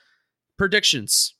predictions 0.57 1.33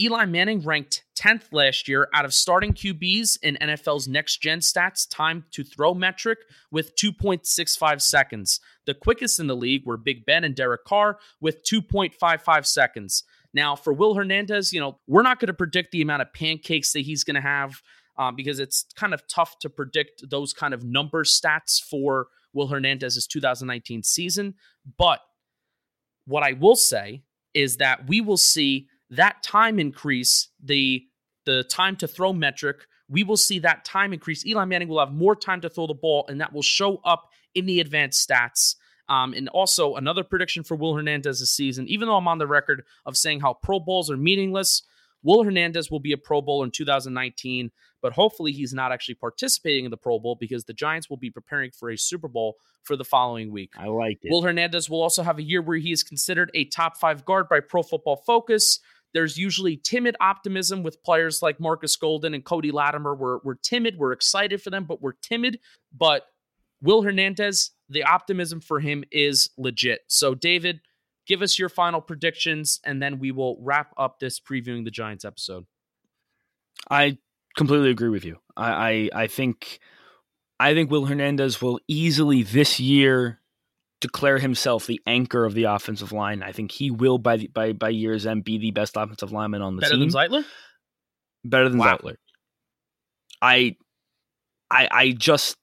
Eli 0.00 0.26
Manning 0.26 0.60
ranked 0.60 1.04
10th 1.18 1.52
last 1.52 1.88
year 1.88 2.08
out 2.14 2.24
of 2.24 2.32
starting 2.32 2.72
QBs 2.72 3.38
in 3.42 3.58
NFL's 3.60 4.06
next 4.06 4.36
gen 4.36 4.60
stats 4.60 5.08
time 5.10 5.44
to 5.50 5.64
throw 5.64 5.92
metric 5.92 6.38
with 6.70 6.94
2.65 6.94 8.00
seconds. 8.00 8.60
The 8.86 8.94
quickest 8.94 9.40
in 9.40 9.48
the 9.48 9.56
league 9.56 9.84
were 9.84 9.96
Big 9.96 10.24
Ben 10.24 10.44
and 10.44 10.54
Derek 10.54 10.84
Carr 10.84 11.18
with 11.40 11.64
2.55 11.64 12.64
seconds. 12.64 13.24
Now, 13.52 13.74
for 13.74 13.92
Will 13.92 14.14
Hernandez, 14.14 14.72
you 14.72 14.78
know, 14.78 15.00
we're 15.08 15.22
not 15.22 15.40
going 15.40 15.48
to 15.48 15.54
predict 15.54 15.90
the 15.90 16.02
amount 16.02 16.22
of 16.22 16.32
pancakes 16.32 16.92
that 16.92 17.00
he's 17.00 17.24
going 17.24 17.34
to 17.34 17.40
have 17.40 17.82
uh, 18.16 18.30
because 18.30 18.60
it's 18.60 18.84
kind 18.94 19.12
of 19.12 19.26
tough 19.26 19.58
to 19.60 19.70
predict 19.70 20.30
those 20.30 20.52
kind 20.52 20.74
of 20.74 20.84
number 20.84 21.24
stats 21.24 21.82
for 21.82 22.28
Will 22.52 22.68
Hernandez's 22.68 23.26
2019 23.26 24.04
season. 24.04 24.54
But 24.96 25.20
what 26.24 26.44
I 26.44 26.52
will 26.52 26.76
say 26.76 27.22
is 27.54 27.78
that 27.78 28.06
we 28.06 28.20
will 28.20 28.36
see 28.36 28.88
that 29.10 29.42
time 29.42 29.78
increase, 29.78 30.48
the 30.62 31.04
the 31.46 31.64
time 31.64 31.96
to 31.96 32.06
throw 32.06 32.32
metric, 32.32 32.86
we 33.08 33.24
will 33.24 33.36
see 33.36 33.58
that 33.60 33.84
time 33.84 34.12
increase. 34.12 34.44
Eli 34.44 34.64
Manning 34.66 34.88
will 34.88 34.98
have 34.98 35.12
more 35.12 35.34
time 35.34 35.62
to 35.62 35.70
throw 35.70 35.86
the 35.86 35.94
ball, 35.94 36.26
and 36.28 36.40
that 36.40 36.52
will 36.52 36.62
show 36.62 37.00
up 37.04 37.30
in 37.54 37.66
the 37.66 37.80
advanced 37.80 38.28
stats. 38.28 38.76
Um, 39.08 39.32
and 39.32 39.48
also 39.48 39.94
another 39.94 40.22
prediction 40.22 40.62
for 40.62 40.76
Will 40.76 40.94
Hernandez 40.94 41.40
this 41.40 41.50
season, 41.50 41.88
even 41.88 42.08
though 42.08 42.16
I'm 42.16 42.28
on 42.28 42.36
the 42.36 42.46
record 42.46 42.84
of 43.06 43.16
saying 43.16 43.40
how 43.40 43.54
Pro 43.54 43.80
Bowls 43.80 44.10
are 44.10 44.18
meaningless, 44.18 44.82
Will 45.22 45.42
Hernandez 45.42 45.90
will 45.90 46.00
be 46.00 46.12
a 46.12 46.18
Pro 46.18 46.40
Bowl 46.40 46.62
in 46.62 46.70
2019, 46.70 47.70
but 48.00 48.12
hopefully 48.12 48.52
he's 48.52 48.72
not 48.72 48.92
actually 48.92 49.16
participating 49.16 49.84
in 49.84 49.90
the 49.90 49.96
Pro 49.96 50.18
Bowl 50.18 50.36
because 50.38 50.64
the 50.64 50.72
Giants 50.72 51.10
will 51.10 51.16
be 51.16 51.30
preparing 51.30 51.70
for 51.70 51.90
a 51.90 51.96
Super 51.96 52.28
Bowl 52.28 52.56
for 52.82 52.96
the 52.96 53.04
following 53.04 53.50
week. 53.50 53.72
I 53.78 53.86
like 53.86 54.18
it. 54.22 54.30
Will 54.30 54.42
Hernandez 54.42 54.88
will 54.88 55.02
also 55.02 55.22
have 55.22 55.38
a 55.38 55.42
year 55.42 55.62
where 55.62 55.78
he 55.78 55.90
is 55.90 56.02
considered 56.02 56.50
a 56.54 56.66
top 56.66 56.96
five 56.96 57.24
guard 57.24 57.48
by 57.48 57.60
Pro 57.60 57.82
Football 57.82 58.22
Focus. 58.26 58.80
There's 59.14 59.38
usually 59.38 59.76
timid 59.76 60.16
optimism 60.20 60.82
with 60.82 61.02
players 61.02 61.42
like 61.42 61.60
Marcus 61.60 61.96
Golden 61.96 62.34
and 62.34 62.44
Cody 62.44 62.70
Latimer. 62.70 63.14
We're, 63.14 63.38
we're 63.42 63.54
timid. 63.54 63.96
We're 63.98 64.12
excited 64.12 64.62
for 64.62 64.70
them, 64.70 64.84
but 64.84 65.00
we're 65.00 65.14
timid. 65.22 65.60
But 65.96 66.26
Will 66.82 67.02
Hernandez, 67.02 67.70
the 67.88 68.04
optimism 68.04 68.60
for 68.60 68.80
him 68.80 69.04
is 69.10 69.50
legit. 69.56 70.00
So, 70.08 70.34
David, 70.34 70.80
give 71.26 71.42
us 71.42 71.58
your 71.58 71.68
final 71.68 72.00
predictions, 72.00 72.80
and 72.84 73.02
then 73.02 73.18
we 73.18 73.32
will 73.32 73.58
wrap 73.60 73.92
up 73.96 74.18
this 74.18 74.38
previewing 74.40 74.84
the 74.84 74.90
Giants 74.90 75.24
episode. 75.24 75.66
I 76.90 77.18
completely 77.56 77.90
agree 77.90 78.10
with 78.10 78.24
you. 78.24 78.38
I, 78.56 78.70
I, 78.70 79.22
I 79.22 79.26
think 79.26 79.80
I 80.60 80.74
think 80.74 80.90
Will 80.90 81.06
Hernandez 81.06 81.62
will 81.62 81.78
easily 81.86 82.42
this 82.42 82.80
year 82.80 83.40
declare 84.00 84.38
himself 84.38 84.86
the 84.86 85.00
anchor 85.06 85.44
of 85.44 85.54
the 85.54 85.64
offensive 85.64 86.12
line. 86.12 86.42
I 86.42 86.52
think 86.52 86.70
he 86.70 86.90
will 86.90 87.18
by 87.18 87.38
the, 87.38 87.48
by 87.48 87.72
by 87.72 87.88
year's 87.88 88.26
end 88.26 88.44
be 88.44 88.58
the 88.58 88.70
best 88.70 88.96
offensive 88.96 89.32
lineman 89.32 89.62
on 89.62 89.76
the 89.76 89.80
Better 89.80 89.94
team. 89.94 90.08
Better 90.08 90.28
than 90.28 90.42
Zeitler. 90.42 90.44
Better 91.44 91.68
than 91.68 91.78
wow. 91.78 91.96
Zeitler. 91.96 92.14
I, 93.40 93.76
I, 94.70 94.88
I 94.90 95.10
just, 95.12 95.56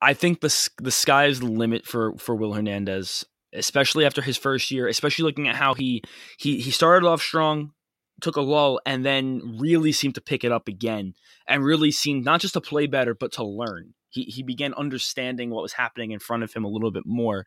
I 0.00 0.14
think 0.14 0.40
the 0.40 0.70
the 0.78 0.90
sky 0.90 1.26
is 1.26 1.40
the 1.40 1.46
limit 1.46 1.86
for 1.86 2.16
for 2.18 2.34
Will 2.34 2.52
Hernandez, 2.52 3.24
especially 3.52 4.04
after 4.04 4.22
his 4.22 4.36
first 4.36 4.70
year. 4.70 4.88
Especially 4.88 5.24
looking 5.24 5.48
at 5.48 5.56
how 5.56 5.74
he 5.74 6.02
he 6.38 6.60
he 6.60 6.70
started 6.70 7.06
off 7.06 7.22
strong, 7.22 7.72
took 8.20 8.36
a 8.36 8.42
lull, 8.42 8.80
and 8.86 9.04
then 9.04 9.58
really 9.58 9.92
seemed 9.92 10.14
to 10.14 10.20
pick 10.20 10.44
it 10.44 10.52
up 10.52 10.68
again, 10.68 11.14
and 11.46 11.64
really 11.64 11.90
seemed 11.90 12.24
not 12.24 12.40
just 12.40 12.54
to 12.54 12.60
play 12.60 12.86
better 12.86 13.14
but 13.14 13.32
to 13.32 13.44
learn 13.44 13.94
he 14.24 14.30
he 14.30 14.42
began 14.42 14.74
understanding 14.74 15.50
what 15.50 15.62
was 15.62 15.72
happening 15.72 16.10
in 16.10 16.18
front 16.18 16.42
of 16.42 16.52
him 16.52 16.64
a 16.64 16.68
little 16.68 16.90
bit 16.90 17.04
more 17.06 17.44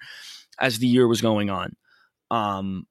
as 0.60 0.80
the 0.80 0.88
year 0.88 1.08
was 1.08 1.22
going 1.22 1.50
on. 1.50 1.76
Um, 2.30 2.88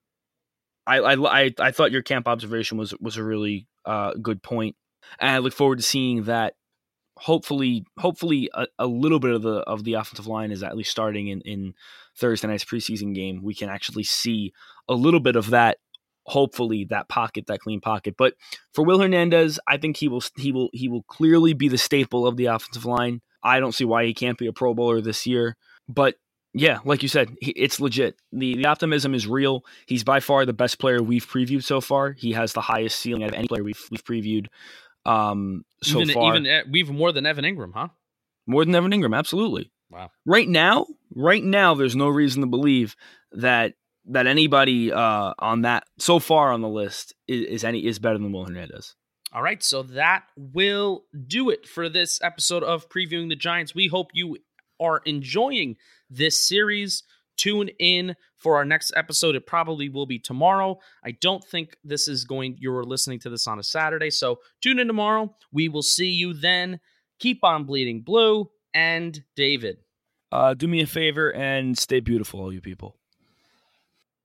I 0.86 0.98
I 0.98 1.50
I, 1.58 1.70
thought 1.70 1.92
your 1.92 2.02
camp 2.02 2.28
observation 2.28 2.78
was 2.78 2.94
was 3.00 3.16
a 3.16 3.24
really 3.24 3.68
uh, 3.84 4.14
good 4.14 4.42
point, 4.42 4.76
and 5.18 5.30
I 5.30 5.38
look 5.38 5.52
forward 5.52 5.78
to 5.78 5.84
seeing 5.84 6.24
that. 6.24 6.54
Hopefully, 7.16 7.84
hopefully, 7.98 8.48
a, 8.54 8.66
a 8.78 8.86
little 8.86 9.18
bit 9.20 9.32
of 9.32 9.42
the 9.42 9.58
of 9.60 9.84
the 9.84 9.94
offensive 9.94 10.26
line 10.26 10.50
is 10.50 10.62
at 10.62 10.76
least 10.76 10.90
starting 10.90 11.28
in 11.28 11.42
in 11.42 11.74
Thursday 12.16 12.48
night's 12.48 12.64
preseason 12.64 13.14
game. 13.14 13.42
We 13.42 13.54
can 13.54 13.68
actually 13.68 14.04
see 14.04 14.52
a 14.88 14.94
little 14.94 15.20
bit 15.20 15.36
of 15.36 15.50
that 15.50 15.78
hopefully 16.30 16.86
that 16.90 17.08
pocket, 17.08 17.46
that 17.48 17.60
clean 17.60 17.80
pocket. 17.80 18.14
But 18.16 18.34
for 18.72 18.84
Will 18.84 19.00
Hernandez, 19.00 19.58
I 19.66 19.76
think 19.76 19.96
he 19.96 20.08
will 20.08 20.22
he 20.36 20.52
will 20.52 20.70
he 20.72 20.88
will 20.88 21.02
clearly 21.02 21.52
be 21.52 21.68
the 21.68 21.78
staple 21.78 22.26
of 22.26 22.36
the 22.36 22.46
offensive 22.46 22.84
line. 22.84 23.20
I 23.42 23.60
don't 23.60 23.72
see 23.72 23.84
why 23.84 24.04
he 24.04 24.14
can't 24.14 24.38
be 24.38 24.46
a 24.46 24.52
Pro 24.52 24.74
Bowler 24.74 25.00
this 25.00 25.26
year. 25.26 25.56
But 25.88 26.16
yeah, 26.52 26.78
like 26.84 27.02
you 27.02 27.08
said, 27.08 27.34
it's 27.40 27.80
legit. 27.80 28.16
The, 28.32 28.56
the 28.56 28.66
optimism 28.66 29.14
is 29.14 29.26
real. 29.26 29.64
He's 29.86 30.04
by 30.04 30.20
far 30.20 30.44
the 30.44 30.52
best 30.52 30.78
player 30.78 31.02
we've 31.02 31.26
previewed 31.26 31.62
so 31.62 31.80
far. 31.80 32.12
He 32.12 32.32
has 32.32 32.52
the 32.52 32.60
highest 32.60 32.98
ceiling 32.98 33.22
out 33.22 33.30
of 33.30 33.34
any 33.34 33.48
player 33.48 33.62
we've, 33.62 33.80
we've 33.90 34.04
previewed 34.04 34.46
um, 35.06 35.64
so 35.82 36.00
even, 36.00 36.14
far. 36.14 36.36
Even 36.36 36.70
we've 36.70 36.90
more 36.90 37.12
than 37.12 37.26
Evan 37.26 37.44
Engram, 37.44 37.72
huh? 37.72 37.88
More 38.46 38.64
than 38.64 38.74
Evan 38.74 38.90
Engram, 38.90 39.16
absolutely. 39.16 39.70
Wow. 39.90 40.10
Right 40.24 40.48
now, 40.48 40.86
right 41.14 41.42
now, 41.42 41.74
there's 41.74 41.96
no 41.96 42.08
reason 42.08 42.42
to 42.42 42.46
believe 42.46 42.96
that 43.32 43.74
that 44.06 44.26
anybody 44.26 44.92
uh, 44.92 45.34
on 45.38 45.62
that 45.62 45.84
so 45.98 46.18
far 46.18 46.52
on 46.52 46.62
the 46.62 46.68
list 46.68 47.14
is, 47.28 47.46
is 47.46 47.64
any 47.64 47.86
is 47.86 47.98
better 47.98 48.18
than 48.18 48.32
Will 48.32 48.46
Hernandez. 48.46 48.94
All 49.32 49.42
right, 49.42 49.62
so 49.62 49.84
that 49.84 50.24
will 50.36 51.04
do 51.28 51.50
it 51.50 51.68
for 51.68 51.88
this 51.88 52.20
episode 52.20 52.64
of 52.64 52.88
previewing 52.88 53.28
the 53.28 53.36
Giants. 53.36 53.76
We 53.76 53.86
hope 53.86 54.10
you 54.12 54.38
are 54.80 55.02
enjoying 55.04 55.76
this 56.08 56.48
series. 56.48 57.04
Tune 57.36 57.68
in 57.78 58.16
for 58.38 58.56
our 58.56 58.64
next 58.64 58.92
episode. 58.96 59.36
It 59.36 59.46
probably 59.46 59.88
will 59.88 60.06
be 60.06 60.18
tomorrow. 60.18 60.80
I 61.04 61.12
don't 61.12 61.44
think 61.44 61.76
this 61.84 62.08
is 62.08 62.24
going, 62.24 62.56
you're 62.58 62.82
listening 62.82 63.20
to 63.20 63.30
this 63.30 63.46
on 63.46 63.60
a 63.60 63.62
Saturday. 63.62 64.10
So 64.10 64.40
tune 64.60 64.80
in 64.80 64.88
tomorrow. 64.88 65.34
We 65.52 65.68
will 65.68 65.82
see 65.82 66.10
you 66.10 66.34
then. 66.34 66.80
Keep 67.20 67.44
on 67.44 67.64
bleeding 67.64 68.02
blue 68.02 68.50
and 68.74 69.22
David. 69.36 69.78
Uh, 70.32 70.54
do 70.54 70.66
me 70.66 70.80
a 70.80 70.86
favor 70.86 71.32
and 71.32 71.78
stay 71.78 72.00
beautiful, 72.00 72.40
all 72.40 72.52
you 72.52 72.60
people. 72.60 72.99